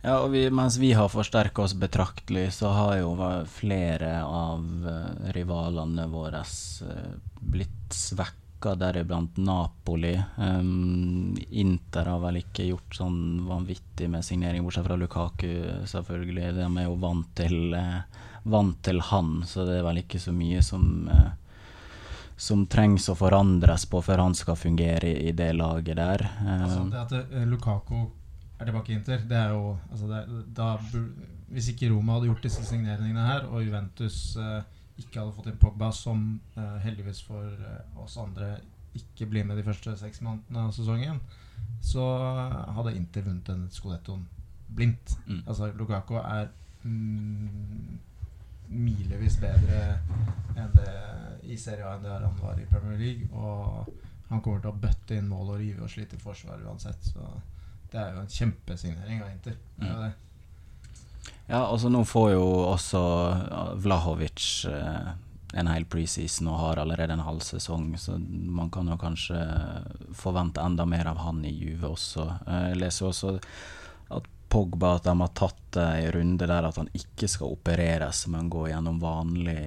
[0.06, 3.14] Ja, og vi, Mens vi har forsterka oss betraktelig, så har jo
[3.50, 10.12] flere av uh, rivalene våre uh, blitt svekka, deriblant Napoli.
[10.36, 13.16] Um, Inter har vel ikke gjort sånn
[13.48, 15.50] vanvittig med signering, bortsett fra Lukaku,
[15.90, 16.52] selvfølgelig.
[16.60, 17.74] De er jo vant til,
[18.46, 20.86] vant til han, så det er vel ikke så mye som
[22.36, 26.24] som trengs å forandres på før han skal fungere i, i det laget der.
[26.44, 28.02] Altså, det at Lukaku
[28.58, 30.76] er tilbake i Inter, det er jo altså det, da,
[31.52, 34.62] Hvis ikke Roma hadde gjort disse signeringene her, og Juventus eh,
[34.98, 36.24] ikke hadde fått inn Pogba, som
[36.56, 38.56] eh, heldigvis for eh, oss andre
[38.96, 41.20] ikke blir med de første seks månedene av sesongen,
[41.84, 42.04] så
[42.78, 44.24] hadde Inter vunnet den skolettoen
[44.72, 45.18] blindt.
[45.26, 45.42] Mm.
[45.44, 46.48] Altså Lukaku er
[46.82, 47.98] mm,
[48.72, 49.98] milevis bedre
[50.56, 50.94] det
[51.52, 53.28] i Serie A enn det han var i Premier League.
[53.36, 53.86] Og
[54.30, 57.12] han kommer til å bøtte inn mål og rive og slite forsvaret uansett.
[57.12, 57.26] Så
[57.96, 59.54] det er jo en kjempesignering av Inter.
[59.80, 60.10] Mm.
[61.46, 63.00] Ja, altså nå får jo også
[63.80, 65.12] Vlahovic eh,
[65.56, 69.38] en hel preseason og har allerede en halv sesong, så man kan jo kanskje
[70.16, 72.26] forvente enda mer av han i Juve også.
[72.44, 73.36] Eh, jeg leser også
[74.18, 78.50] at Pogba at de har tatt en runde der at han ikke skal opereres, men
[78.52, 79.62] gå gjennom vanlig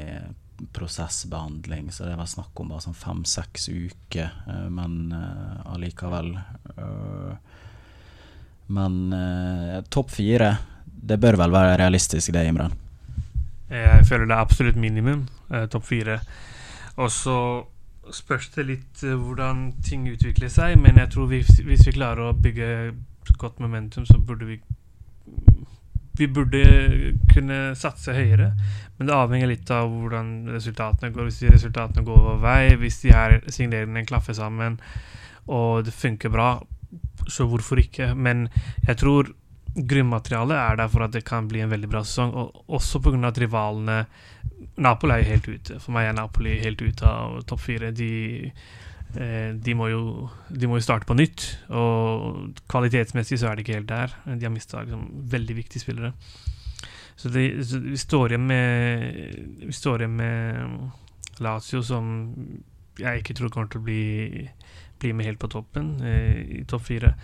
[0.76, 1.90] prosessbehandling.
[1.96, 5.16] Så det var snakk om bare sånn fem-seks uker, eh, men
[5.66, 6.36] allikevel.
[6.76, 7.49] Uh,
[8.74, 10.54] men eh, topp fire,
[10.86, 12.76] det bør vel være realistisk, det, Imran?
[13.70, 15.28] Jeg føler det er absolutt minimum.
[15.54, 16.20] Eh, topp fire.
[16.98, 17.38] Og så
[18.14, 22.30] spørs det litt eh, hvordan ting utvikler seg, men jeg tror hvis, hvis vi klarer
[22.30, 22.70] å bygge
[23.38, 24.62] godt momentum, så burde vi
[26.20, 28.50] vi burde kunne satse høyere,
[28.98, 31.30] men det avhenger litt av hvordan resultatene går.
[31.30, 34.76] Hvis de resultatene går over vei, hvis de her signeringene klaffer sammen
[35.48, 36.50] og det funker bra,
[37.30, 38.14] så hvorfor ikke?
[38.16, 38.48] Men
[38.88, 39.32] jeg tror
[39.76, 43.20] grunnmaterialet er der for at det kan bli en veldig bra sesong, og også pga.
[43.28, 44.06] at rivalene
[44.78, 45.80] Napoli er jo helt ute.
[45.80, 47.92] For meg er Napoli helt ute av topp fire.
[47.96, 48.52] De,
[49.16, 53.66] eh, de, må jo, de, må jo, starte på nytt, og kvalitetsmessig så er det
[53.66, 54.16] ikke helt der.
[54.34, 56.14] De har mista liksom, veldig viktige spillere.
[57.20, 62.06] Så, det, så vi står igjen med Vi står igjen med Lazio, som
[63.00, 64.04] jeg ikke tror kommer til å bli
[65.00, 67.16] bli med helt på toppen, eh, i topp fire.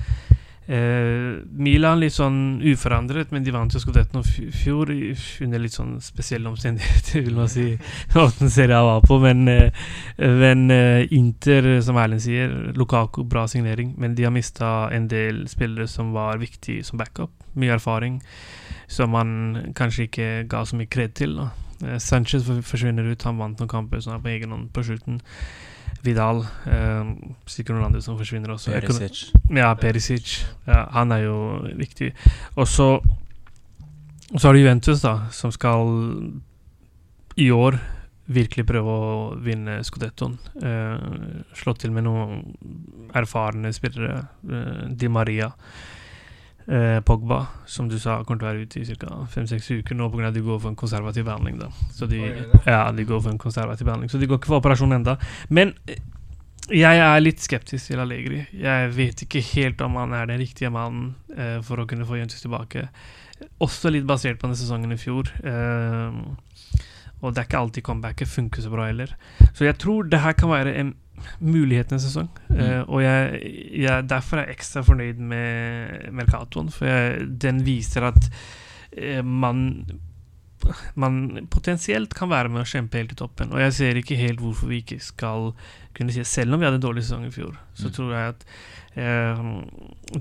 [0.65, 4.89] Eh, Milan litt sånn uforandret, men de vant jo Skodetten i fjor
[5.45, 7.67] under litt sånn spesielle omstendigheter, vil man si.
[8.15, 9.19] Måten Serie var på.
[9.21, 9.85] Men, eh,
[10.17, 10.71] men
[11.13, 13.93] Inter, som Erlend sier, Lukaku, bra signering.
[13.97, 17.35] Men de har mista en del spillere som var viktige som backup.
[17.53, 18.21] Mye erfaring
[18.88, 21.38] som man kanskje ikke ga så mye kred til.
[21.38, 21.99] Da.
[22.01, 25.21] Sanchez forsvinner ut, han vant noen kamper sånn på egen hånd på slutten.
[26.03, 26.43] Vidal.
[26.67, 27.13] Eh,
[27.49, 28.73] sikkert noen andre som forsvinner også.
[28.75, 29.31] Perisic.
[29.55, 30.36] Ja, Perisic.
[30.67, 31.38] Ja, han er jo
[31.77, 32.13] viktig.
[32.55, 32.99] Og så
[34.36, 35.86] Så har du Juventus, da, som skal
[37.38, 37.77] i år
[38.25, 40.39] virkelig prøve å vinne Scudettoen.
[40.58, 42.41] Eh, slå til med noen
[43.13, 44.27] erfarne spillere.
[44.49, 45.51] Eh, Di Maria.
[46.67, 49.19] Eh, Pogba, som du sa, kommer til å være ute i ca.
[49.30, 50.32] fem-seks uker nå pga.
[50.32, 51.60] at de går for en konservativ behandling.
[51.60, 52.21] da Så de,
[52.65, 55.17] ja, de går for en konservativ behandling Så de går ikke for operasjon enda
[55.49, 56.01] Men eh,
[56.73, 58.39] jeg er litt skeptisk til Allegri.
[58.58, 62.17] Jeg vet ikke helt om han er den riktige mannen eh, for å kunne få
[62.17, 62.88] Juventus tilbake.
[63.62, 65.30] Også litt basert på den sesongen i fjor.
[65.45, 66.17] Eh,
[67.21, 69.13] og det er ikke alltid comebacket funker så bra heller.
[69.54, 70.95] Så jeg tror det her kan være en
[71.39, 72.29] mulighetenes sesong.
[72.49, 72.59] Mm.
[72.59, 73.39] Uh, og jeg,
[73.85, 78.29] jeg, derfor er jeg ekstra fornøyd med Mercatoen, for jeg, den viser at
[78.97, 79.85] uh, man
[80.95, 83.54] man potensielt kan være med å kjempe helt i toppen.
[83.54, 85.51] Og jeg ser ikke helt hvorfor vi ikke skal
[85.95, 87.91] kunne si Selv om vi hadde en dårlig sesong i fjor, så mm.
[87.95, 88.41] tror jeg at
[88.99, 89.43] eh,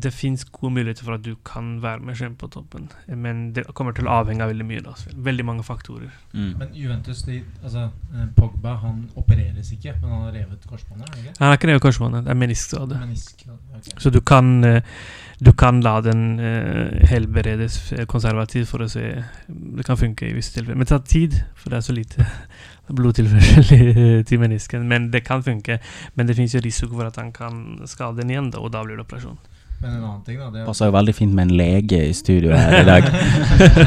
[0.02, 3.48] det fins gode muligheter for at du kan være med å kjempe på toppen, men
[3.56, 4.84] det kommer til å avhenge av veldig mye.
[4.86, 4.94] Da.
[5.28, 6.14] Veldig mange faktorer.
[6.32, 6.52] Mm.
[6.60, 11.18] Men Juventus, de, altså, eh, Pogba han opereres ikke, men han har revet korsbåndet?
[11.40, 13.02] Han har ikke revet korsbåndet, det er meniskskade.
[13.02, 13.98] Menisk, okay.
[13.98, 14.82] Så du kan, eh,
[15.40, 17.78] du kan la den uh, helberedes
[18.10, 19.02] konservativt for å se
[19.48, 20.78] Det kan funke i visse tilfeller.
[20.78, 22.26] Men det tar tid, for det er så lite
[23.00, 23.66] blodtilførsel
[24.28, 24.86] til menisken.
[24.88, 25.80] Men det kan funke.
[26.14, 28.84] Men det fins jo risiko for at han kan skade den igjen, da, og da
[28.86, 29.38] blir det operasjon.
[29.80, 32.54] Men en annen ting da det Passer jo veldig fint med en lege i studio
[32.56, 33.08] her i dag.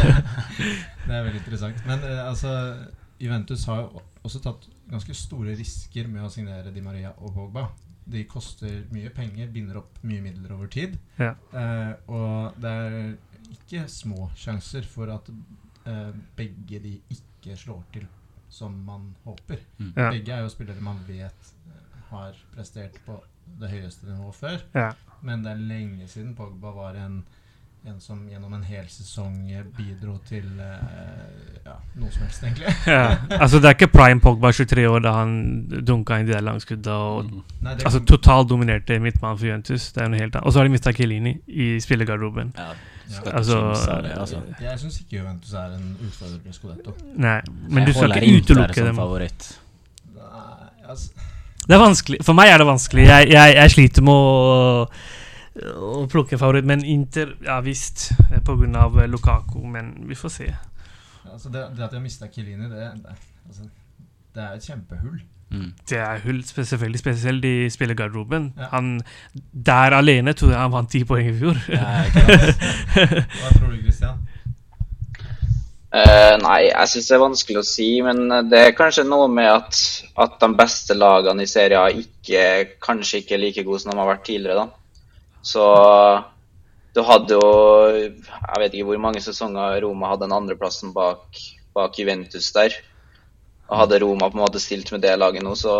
[1.07, 1.79] det er veldig interessant.
[1.87, 2.53] Men uh, altså
[3.21, 7.69] Juventus har jo også tatt ganske store risker med å signere Di Maria og Pogba.
[8.07, 10.95] De koster mye penger, binder opp mye midler over tid.
[11.19, 11.33] Ja.
[11.51, 12.99] Eh, og det er
[13.51, 15.31] ikke små sjanser for at
[15.87, 18.07] eh, begge de ikke slår til
[18.49, 19.59] som man håper.
[19.95, 20.09] Ja.
[20.11, 23.19] Begge er jo spillere man vet eh, har prestert på
[23.59, 24.63] det høyeste nivået før.
[24.75, 24.91] Ja.
[25.21, 27.21] Men det er lenge siden Pogba var en,
[27.87, 32.73] en som gjennom en hel sesong eh, bidro til eh, ja, noe som helst, egentlig.
[32.97, 33.17] Ja.
[33.37, 35.31] Altså, det er ikke prime Pogba 23 år da han
[35.87, 39.89] dunka inn de der langskudda og Nei, det altså, totalt dominerte midtmannen for Juventus.
[39.95, 40.45] Det er noe helt annet.
[40.47, 42.53] Og så har de mista Chiellini i spillergarderoben.
[42.57, 42.71] Ja,
[43.07, 43.21] Ja.
[43.31, 43.55] Altså,
[44.03, 44.41] det, altså.
[44.59, 46.91] Jeg syns ikke Juventus er en utfordrer til Scudetto.
[47.15, 47.37] Nei,
[47.71, 48.97] men du skal ikke utelukke dem.
[48.99, 49.45] favoritt.
[50.17, 51.09] Nei, altså,
[51.63, 52.19] Det er vanskelig.
[52.27, 53.05] For meg er det vanskelig.
[53.07, 54.81] Jeg, jeg, jeg sliter med å,
[55.77, 58.41] å plukke favoritt, men Inter Ja visst, pga.
[58.45, 60.51] på grunn av eh, Lukaku, men vi får se.
[61.31, 63.17] altså det, det at de har mista Kilini, det, det,
[63.47, 63.67] altså,
[64.35, 65.19] det er et kjempehull.
[65.49, 65.73] Mm.
[65.89, 68.53] Det er hull, selvfølgelig spesielt i spillergarderoben.
[68.57, 68.67] Ja.
[68.71, 69.01] Han
[69.65, 71.55] Der alene tror jeg han vant ti poeng i fjor.
[73.41, 74.19] Hva tror du, Christian?
[75.87, 79.47] Uh, nei, jeg syns det er vanskelig å si, men det er kanskje noe med
[79.47, 79.79] at,
[80.19, 82.43] at de beste lagene i serien ikke,
[82.83, 84.67] kanskje ikke er like gode som de har vært tidligere.
[84.67, 84.76] da.
[85.47, 85.63] Så
[86.97, 87.47] du hadde jo
[87.93, 91.39] Jeg vet ikke hvor mange sesonger Roma hadde den andreplassen bak,
[91.77, 92.75] bak Juventus der.
[93.67, 95.73] Og hadde Roma på en måte stilt med det laget nå, så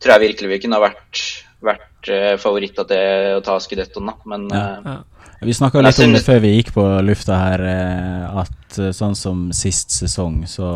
[0.00, 1.20] tror jeg virkelig vi kunne ha vært,
[1.64, 4.14] vært eh, favoritter til å ta skudettoen, da.
[4.32, 4.62] Men Ja.
[4.62, 5.00] eh, Ja.
[5.44, 9.52] Vi snakka litt om det før vi gikk på lufta her, eh, at sånn som
[9.52, 10.68] sist sesong, så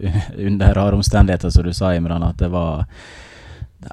[0.38, 2.86] Under rare omstendigheter, som du sa, Imran, at det var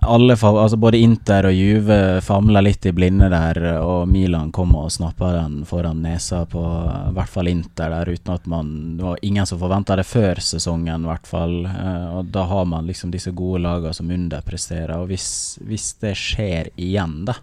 [0.02, 4.91] alle, altså Både Inter og Juve famla litt i blinde der, og Milan kom og
[4.91, 6.63] snappa den foran nesa på
[7.10, 10.41] i hvert fall Inter der, uten at man Det var ingen som forventa det før
[10.43, 11.65] sesongen, i hvert fall.
[11.65, 16.15] eh, Og da har man liksom disse gode lagene som underpresterer, og hvis, hvis det
[16.19, 17.38] skjer igjen, da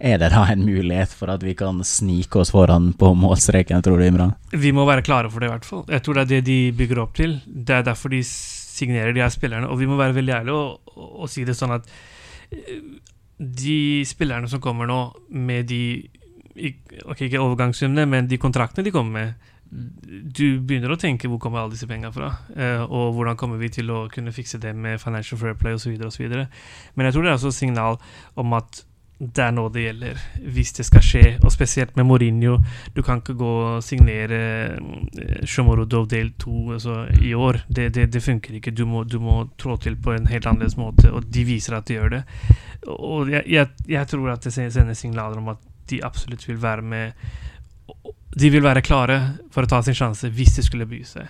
[0.00, 3.98] er det da en mulighet for at vi kan snike oss foran på målstreken, tror
[4.00, 4.32] du, Imran?
[4.50, 5.82] Vi må være klare for det, i hvert fall.
[5.92, 7.34] Jeg tror det er det de bygger opp til.
[7.44, 8.22] Det er derfor de
[8.80, 9.68] signerer de her spillerne.
[9.70, 11.88] Og vi må være veldig ærlige og, og, og si det sånn at
[12.50, 12.80] eh,
[13.40, 15.84] de spillerne som kommer nå, med de
[17.06, 21.62] Ok, ikke overgangssummene, men de kontraktene de kommer med Du begynner å tenke hvor kommer
[21.62, 22.32] alle disse pengene fra?
[22.56, 25.94] eh, og hvordan kommer vi til å kunne fikse det med financial fair play osv.
[25.94, 28.00] Men jeg tror det er også et signal
[28.34, 28.82] om at
[29.20, 30.20] det er nå det gjelder,
[30.54, 31.24] hvis det skal skje.
[31.44, 32.54] Og spesielt med Mourinho.
[32.96, 34.38] Du kan ikke gå og signere
[34.72, 37.60] eh, Shomorodov del 2 altså, i år.
[37.68, 38.72] Det, det, det funker ikke.
[38.72, 41.88] Du må, du må trå til på en helt annerledes måte, og de viser at
[41.88, 42.22] de gjør det.
[42.96, 46.82] Og jeg, jeg, jeg tror at det sender signaler om at de absolutt vil være
[46.86, 47.12] med
[48.38, 49.16] De vil være klare
[49.50, 51.28] for å ta sin sjanse hvis det skulle by seg.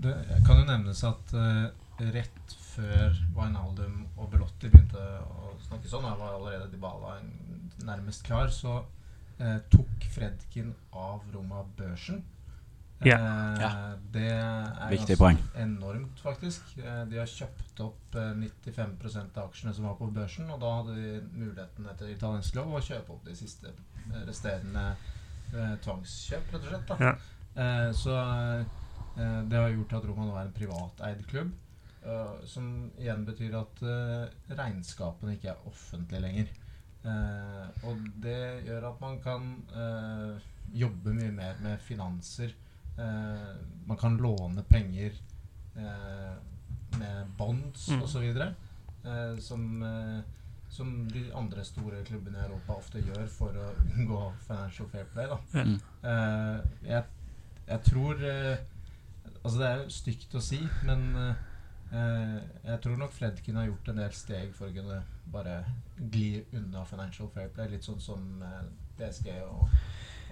[0.00, 1.66] Det kan jo nevnes at uh,
[2.14, 2.45] rett
[2.76, 7.16] før Wijnaldum og Belotti begynte å snakke sånn, og var allerede Dybala
[7.86, 8.78] nærmest klar, så
[9.40, 12.22] eh, tok Fredkin av Roma-børsen.
[13.04, 13.16] Ja.
[13.16, 13.70] Eh, Ja.
[14.12, 15.40] Det er Viktig ganske poeng.
[15.60, 16.62] enormt, faktisk.
[16.80, 20.70] Eh, de har kjøpt opp eh, 95% av aksjene som var på børsen, og da
[20.78, 24.86] hadde de muligheten etter italiensk lov å kjøpe opp de siste eh, resterende
[25.52, 26.88] eh, tvangskjøp, rett og slett.
[26.88, 26.96] Da.
[27.04, 27.14] Ja.
[27.56, 28.64] Eh, så eh,
[29.48, 31.52] det har gjort at Roma nå er en privateid klubb.
[32.06, 36.52] Eh, som igjen betyr at uh, regnskapene ikke er offentlige lenger.
[37.06, 39.44] Uh, og det gjør at man kan
[40.74, 42.54] jobbe mye mer med finanser.
[43.86, 45.12] Man kan låne penger
[46.98, 48.02] med bonds Mm.
[48.02, 48.24] osv.
[49.06, 49.84] Uh, som,
[50.68, 55.28] som de andre store klubbene i Europa ofte gjør for å unngå financial fair play.
[55.30, 55.38] Da.
[55.54, 55.76] Mm.
[56.88, 57.04] Jeg,
[57.68, 58.24] jeg tror
[59.46, 61.04] Altså, det er jo stygt å si, men
[61.92, 65.60] jeg tror nok Fredkin har gjort en del steg for å kunne bare
[66.12, 67.68] gli unna financial fair play.
[67.70, 68.64] Litt sånn som eh,
[68.98, 69.68] PSG og,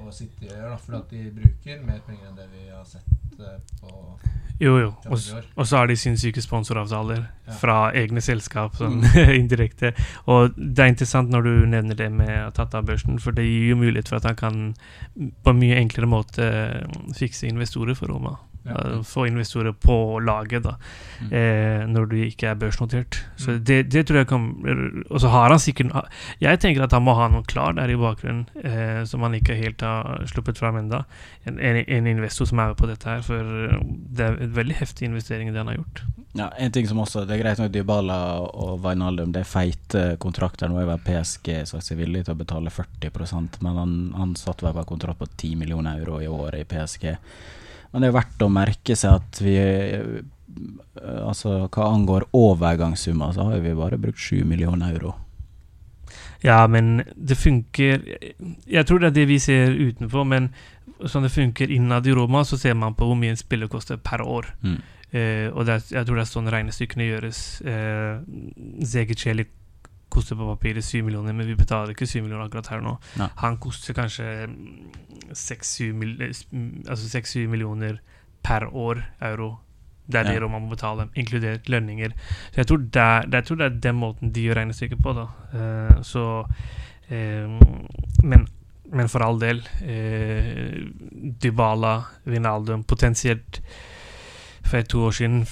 [0.03, 3.39] og City gjør, da, fordi at de bruker mer penger enn det vi har sett
[3.39, 4.19] eh, på
[4.63, 4.91] Jo, jo.
[5.11, 5.19] Og,
[5.67, 7.53] så har de sinnssyke sponsoravtaler Ja.
[7.61, 9.35] fra egne selskap, sånn Mm.
[9.43, 9.91] indirekte.
[10.31, 13.45] Og det er interessant når du nevner det med å tatt av børsen, for det
[13.45, 14.75] gir jo mulighet for at han kan
[15.45, 18.37] på en mye enklere måte eh, fikse investorer for Roma.
[18.65, 19.03] Ja.
[19.05, 20.77] Få investorer på laget, da,
[21.21, 21.33] Mm.
[21.33, 23.19] eh, når du ikke er børsnotert.
[23.37, 23.65] Så Mm.
[23.65, 25.93] det, det tror jeg kan Og så har han sikkert
[26.41, 29.55] Jeg tenker at han må ha noe klar der i bakgrunnen, eh, som han ikke
[29.55, 31.05] helt har sluppet fram ennå.
[31.47, 33.79] En, en, en investor som er med på dette her, for eh,
[34.11, 36.03] det er en veldig heftig investering det han har gjort.
[36.35, 40.17] Ja, En ting som også Det er greit nok Dybala og Wijnaldum, det er feite
[40.19, 40.69] kontrakter.
[40.69, 44.63] Nå er vel PSG sagt seg villig til å betale 40% men han, han satt
[44.63, 47.17] vel på kontrakt på 10 millioner euro i året i PSG.
[47.95, 50.23] Men det er verdt å merke seg at vi eh,
[51.05, 55.17] Altså hva angår overgangssummer, så har vi bare brukt 7 millioner euro.
[56.45, 58.05] Ja, men det funker
[58.67, 60.53] Jeg tror det er det vi ser utenfor, men
[61.11, 63.99] som det funker innad i Roma, så ser man på hvor mye en spiller koster
[63.99, 64.53] per år.
[64.63, 64.79] Mm.
[65.15, 67.41] Uh, og det jeg tror det er sånn regnestykkene gjøres.
[67.67, 68.23] Uh,
[68.87, 69.47] Zegiceli
[70.15, 72.97] koster på papiret 7 millioner, men vi betaler ikke 7 millioner akkurat her nå.
[73.21, 73.29] Nei.
[73.43, 74.29] Han koster kanskje
[75.35, 76.33] 6-7 mil, eh,
[76.89, 78.01] altså millioner
[78.45, 79.59] per år euro.
[80.07, 80.33] Det er Ja.
[80.33, 82.13] det Roma må betale, inkludert lønninger.
[82.53, 85.13] Så jeg tror det er, jeg tror det er den måten de gjør regnestykket på.
[85.13, 85.27] da.
[85.55, 86.47] Uh, så
[87.11, 87.49] eh,
[88.23, 88.47] men,
[88.93, 90.85] men for all del eh,
[91.43, 93.63] Dybala, Vinaldum Potensielt
[94.65, 95.47] for to år siden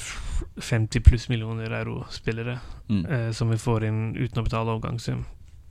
[0.61, 2.59] 50 pluss millioner euro-spillere
[2.89, 3.05] Mm.
[3.07, 5.25] eh, som vi får inn uten å betale overgangssum.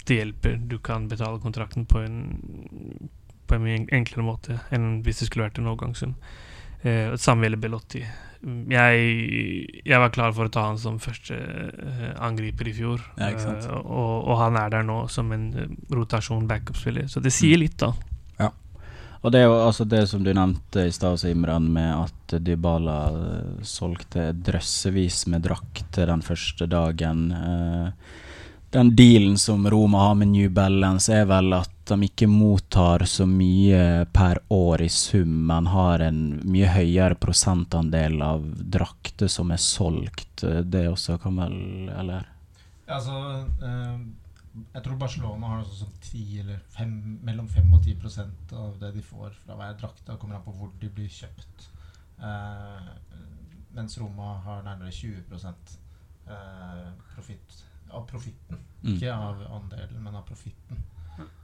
[0.05, 0.55] Det hjelper.
[0.68, 3.09] Du kan betale kontrakten på en
[3.47, 6.14] på en mye enklere måte enn hvis det skulle vært en overgangssum.
[6.84, 8.01] Eh, samme gjelder Belotti.
[8.72, 13.28] Jeg, jeg var klar for å ta han som første eh, angriper i fjor, Ja.
[13.30, 17.05] Eh, og, og han er der nå som en eh, rotasjon backup-spiller.
[17.12, 17.62] Så det sier Mm.
[17.68, 17.91] litt, da.
[19.22, 22.98] Og det er jo altså det som du nevnte i stad, Imran, med at Dybala
[23.14, 27.28] eh, solgte drøssevis med drakter den første dagen.
[27.32, 28.18] Eh,
[28.72, 33.26] Den dealen som Roma har med New Balance, er vel at de ikke mottar så
[33.28, 39.60] mye per år i sum, men har en mye høyere prosentandel av drakter som er
[39.60, 40.44] solgt.
[40.44, 42.26] Eh, Det også kan vel Eller?
[42.88, 43.12] Altså
[44.52, 48.80] Jeg tror Barcelona har noe som 10 eller 5, mellom 5 og 10 prosent av
[48.82, 50.04] det de får fra hver drakt.
[50.08, 51.68] Det kommer an på hvor de blir kjøpt.
[52.20, 52.89] Eh,
[53.72, 58.60] mens Roma har nærmere 20 eh, profitt av profitten.
[58.82, 58.95] Mm.
[58.95, 60.84] Ikke av andelen, men av profitten.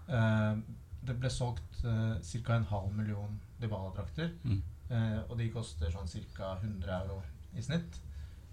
[0.07, 0.59] Eh,
[1.07, 2.55] det ble solgt eh, ca.
[2.55, 4.33] en halv million Dybala-drakter.
[4.43, 4.61] Mm.
[4.89, 6.57] Eh, og de koster sånn ca.
[6.59, 7.21] 100 euro
[7.55, 8.01] i snitt.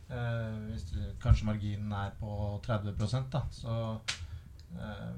[0.09, 2.95] Eh, hvis du, kanskje marginen er på 30
[3.33, 3.75] da, så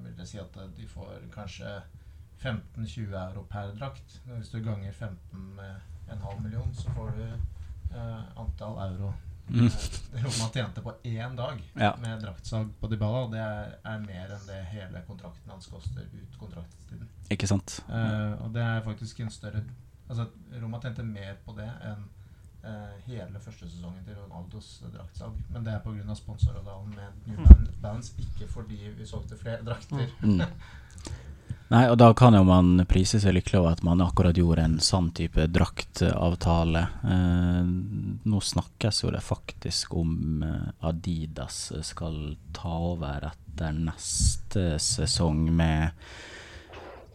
[0.05, 1.77] vil det si at eh, de får kanskje
[2.43, 4.19] 15-20 euro per drakt.
[4.27, 7.23] Hvis du ganger 15 med en halv million, så får du
[7.97, 9.13] eh, antall euro
[9.49, 9.67] Mm.
[9.67, 11.93] eh, Roma tjente på én dag Ja.
[12.03, 13.29] med draktsalg på Dybala.
[13.31, 17.07] Det er, er mer enn det hele kontrakten hans koster ut kontraktstiden.
[17.31, 17.77] Ikke sant?
[17.89, 19.63] Eh, og det er faktisk en større
[20.11, 20.27] Altså
[20.63, 22.16] Roma tjente mer på det enn eh,
[23.07, 25.39] hele første sesongen til Ronaldos draktsalg.
[25.55, 26.15] Men det er pga.
[26.19, 30.09] sponsoravtalen med New Ban- Balance, ikke fordi vi solgte flere drakter.
[30.23, 30.43] Mm.
[31.67, 34.77] Nei, og da kan jo man prise seg lykkelig over at man akkurat gjorde en
[34.79, 36.83] sånn type draktavtale.
[37.03, 37.63] Eh,
[38.31, 45.91] nå snakkes jo det faktisk om eh, Adidas skal ta over etter neste sesong med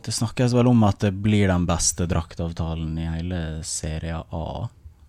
[0.03, 4.67] Det snakkes vel om at det blir den beste draktavtalen i hele Serie A.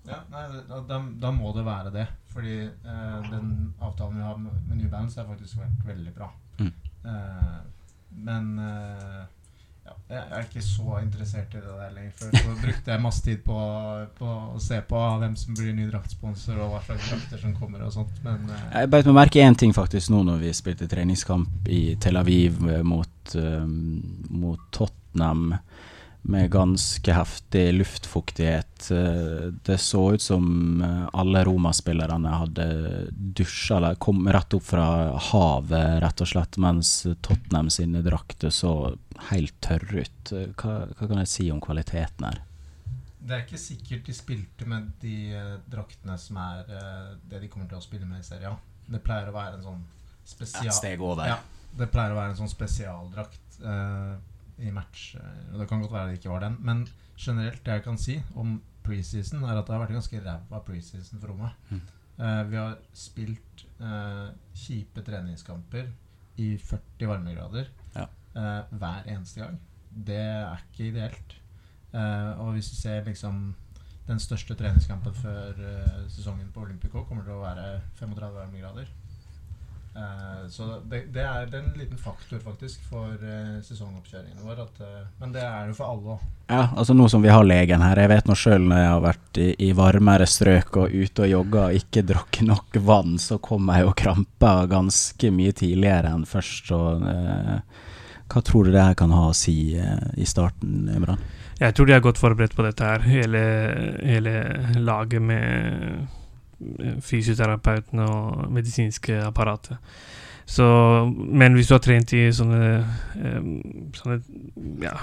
[0.08, 2.06] Ja, nei, da, da, da må det være det.
[2.32, 6.30] Fordi eh, den avtalen vi har med, med New Balance har faktisk vært veldig bra.
[6.58, 6.72] Mm.
[7.12, 7.60] Eh,
[8.22, 9.22] men eh,
[9.82, 12.12] ja, jeg er ikke så interessert i det der lenger.
[12.18, 13.58] Før så brukte jeg masse tid på,
[14.18, 17.86] på å se på hvem som blir ny draktsponsor, og hva slags drakter som kommer
[17.86, 18.18] og sånt.
[18.26, 21.82] Men eh, Jeg beit meg merke én ting faktisk nå når vi spilte treningskamp i
[22.02, 23.74] Tel Aviv eh, mot, um,
[24.30, 25.52] mot Tottenham
[26.22, 28.90] med ganske heftig luftfuktighet.
[28.90, 32.66] Eh, Det så ut som eh, alle Roma-spillerne hadde
[33.12, 34.84] dusja eller kom rett opp fra
[35.18, 36.92] havet, rett og slett, mens
[37.26, 38.94] Tottenham sine drakter så
[39.32, 40.32] helt tørre ut.
[40.32, 42.42] Eh, Hva, hva kan jeg si om kvaliteten her?
[43.22, 45.12] det er ikke sikkert de spilte med de
[45.70, 46.64] draktene som er
[47.30, 48.56] det de kommer til å spille med i serien.
[48.90, 49.84] Det pleier å være en sånn
[50.26, 50.66] spesial...
[50.66, 51.30] Et steg over.
[51.30, 51.36] Ja,
[51.78, 54.16] det pleier å være en sånn spesialdrakt eh,
[54.62, 55.14] i match.
[55.16, 56.56] eh, det kan godt være det ikke var den.
[56.60, 56.84] Men
[57.18, 60.62] generelt det jeg kan si om preseason, er at det har vært en ganske ræva
[60.66, 61.50] preseason for Roma.
[61.70, 61.82] Mm.
[62.18, 65.86] Uh, vi har spilt uh, kjipe treningskamper
[66.42, 68.04] i 40 varmegrader Ja.
[68.36, 69.60] uh, hver eneste gang.
[69.92, 71.38] Det er ikke ideelt.
[71.92, 73.54] Og hvis du ser liksom
[74.08, 75.52] den største treningskampen før
[76.08, 78.88] sesongen på Olympico kommer til å være 35 varmegrader.
[79.96, 84.62] Eh, så det, det er det er en liten faktor faktisk for eh, sesongoppkjøringen vår.
[84.64, 86.24] At, eh, men det er det jo for alle òg.
[86.52, 89.04] Ja, altså nå som vi har legen her, jeg vet nå sjøl når jeg har
[89.06, 93.38] vært i, i varmere strøk og ute og jogga og ikke drukket nok vann, så
[93.40, 96.72] kom jeg jo krampa ganske mye tidligere enn først.
[96.76, 97.86] Og, eh,
[98.32, 101.20] hva tror du det her kan ha å si eh, i starten, Imran?
[101.60, 103.42] Jeg tror de er godt forberedt på dette her, hele,
[104.02, 104.34] hele
[104.82, 106.08] laget med
[106.80, 109.78] eh, fysioterapeutene og medisinske apparatet.
[110.46, 110.64] Så,
[111.14, 112.62] men hvis du har trent i sånne,
[113.16, 113.50] eh,
[113.96, 114.18] sånne
[114.82, 114.96] ja,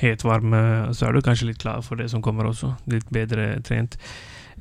[0.00, 0.62] hetvarme,
[0.94, 2.74] så er du kanskje litt klar for det som kommer også.
[2.92, 3.96] Litt bedre trent.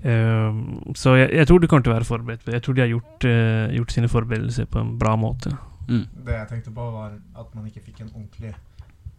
[0.06, 2.50] Um, så jeg, jeg tror de kommer til å være forberedt.
[2.52, 5.54] Jeg tror de har gjort, eh, gjort sine forberedelser på en bra måte.
[5.88, 6.04] Mm.
[6.26, 8.54] Det jeg tenkte på, var at man ikke fikk en ordentlig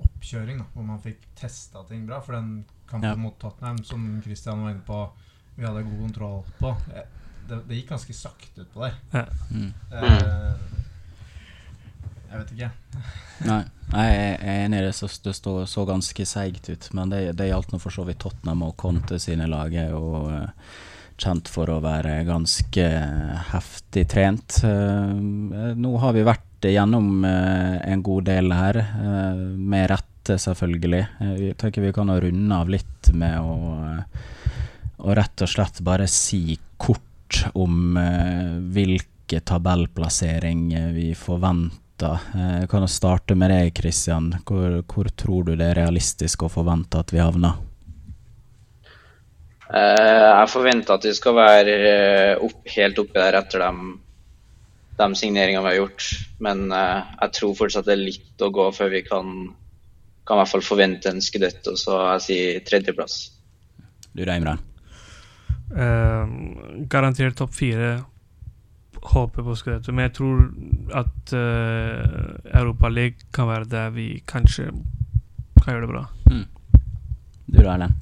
[0.03, 0.59] oppkjøring.
[0.61, 2.21] da Hvor man fikk testa ting bra.
[2.21, 3.17] For den kampen Ja.
[3.17, 5.01] mot Tottenham, som Christian var inne på,
[5.57, 6.75] vi hadde god kontroll på.
[6.95, 7.07] eh,
[7.49, 9.29] Det, det gikk ganske sakte utpå der.
[9.55, 9.69] Mm.
[9.93, 10.55] Eh,
[12.31, 12.71] jeg vet ikke.
[13.51, 13.61] Nei,
[13.93, 14.95] Nei, jeg er enig i det.
[14.99, 16.89] Så det så, så ganske seigt ut.
[16.99, 19.71] Men det, det gjaldt nå for så vidt Tottenham og Conte sine lag.
[19.79, 20.51] er jo eh,
[21.23, 22.89] kjent for å være ganske
[23.53, 24.59] heftig trent.
[24.67, 25.15] Eh,
[25.79, 28.81] nå har vi vært igjennom eh, en god del her,
[29.55, 31.05] med rette selvfølgelig.
[31.39, 33.93] Jeg tenker vi kan runde av litt med å,
[34.99, 37.03] å rett og slett bare si kort
[37.55, 42.21] om eh, hvilke tabellplassering vi forventer.
[42.35, 44.31] Eh, Jeg kan jo starte med deg, Kristian.
[44.47, 47.59] Hvor, hvor tror du det er realistisk å forvente at vi havner?
[49.67, 53.97] Eh, jeg forventer at vi skal være eh, opp, helt oppe der etter de,
[55.01, 56.11] de signeringene vi har gjort.
[56.47, 59.35] Men eh, jeg tror fortsatt det er litt å gå før vi kan,
[60.27, 61.65] kan i hvert fall forvente en skudett.
[61.73, 63.19] Og så jeg sier tredjeplass.
[64.15, 64.63] Du da, Imran?
[65.71, 66.27] Eh,
[66.89, 68.05] garantert topp fire.
[69.03, 69.93] Håper på skudetto.
[69.93, 70.41] Men jeg tror
[70.99, 74.71] at uh, Europaligaen kan være der vi kanskje
[75.61, 76.03] kan gjøre det bra.
[77.47, 77.95] Du da, Erlend?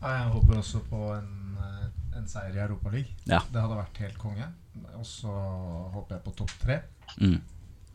[0.00, 3.10] Ja, jeg håper også på en, eh, en seier i Europaligaen.
[3.28, 3.42] Ja.
[3.52, 4.48] Det hadde vært helt konge.
[4.96, 5.34] Og så
[5.92, 6.78] håper jeg på topp tre.
[7.20, 7.36] Mm.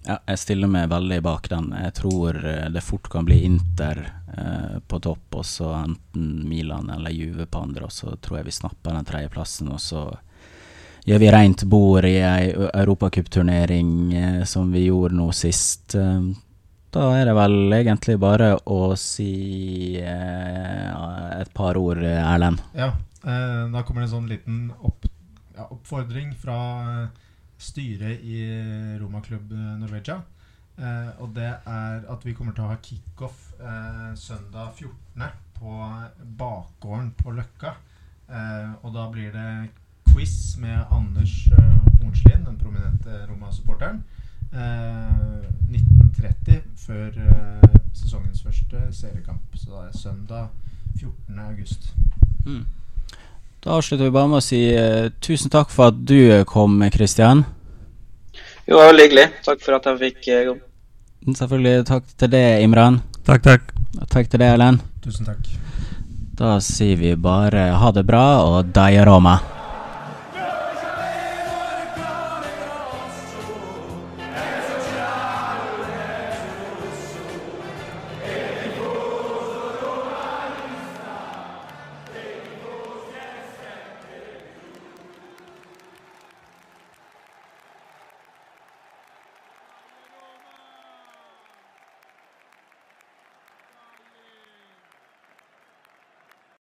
[0.05, 1.71] Ja, jeg stiller meg veldig bak den.
[1.73, 6.91] Jeg tror eh, det fort kan bli Inter eh, på topp, og så enten Milan
[6.93, 10.05] eller Juve på andre, og så tror jeg vi snapper den tredjeplassen, og så
[11.05, 15.97] gjør vi rent bord i ei europacupturnering eh, som vi gjorde nå sist.
[15.97, 16.29] Eh,
[16.95, 22.61] da er det vel egentlig bare å si eh, et par ord, Erlend.
[22.77, 22.93] Ja,
[23.25, 25.09] da kommer det en sånn liten opp,
[25.57, 26.57] ja, oppfordring fra
[26.91, 27.24] eh,
[27.57, 28.39] styret i
[29.01, 30.21] Romaklubb eh, Norvegia.
[30.77, 35.23] Eh, og det er at vi kommer til å ha kickoff eh, søndag 14.
[35.55, 35.75] på
[36.37, 37.75] bakgården på Løkka.
[38.27, 39.49] Eh, og da blir det
[40.11, 44.03] quiz med Anders eh, Hornslien, den prominente Roma-supporteren.
[44.51, 49.55] Eh, 1930 før eh, sesongens første seriekamp.
[49.55, 50.47] Så da er søndag
[50.99, 51.39] 14.
[51.39, 51.93] august.
[52.45, 52.65] Mm.
[53.65, 57.41] Da avslutter vi bare med å si uh, tusen takk for at du kom, Kristian.
[58.67, 59.23] Jo, det var veldig hyggelig.
[59.47, 61.33] Takk for at jeg fikk eh, komme.
[61.39, 62.99] Selvfølgelig takk til deg, Imran.
[63.25, 63.73] Takk, takk.
[63.97, 64.85] Og takk til deg, Erlend.
[65.01, 65.49] Tusen takk.
[66.37, 69.39] Da sier vi bare ha det bra og Daya Roma.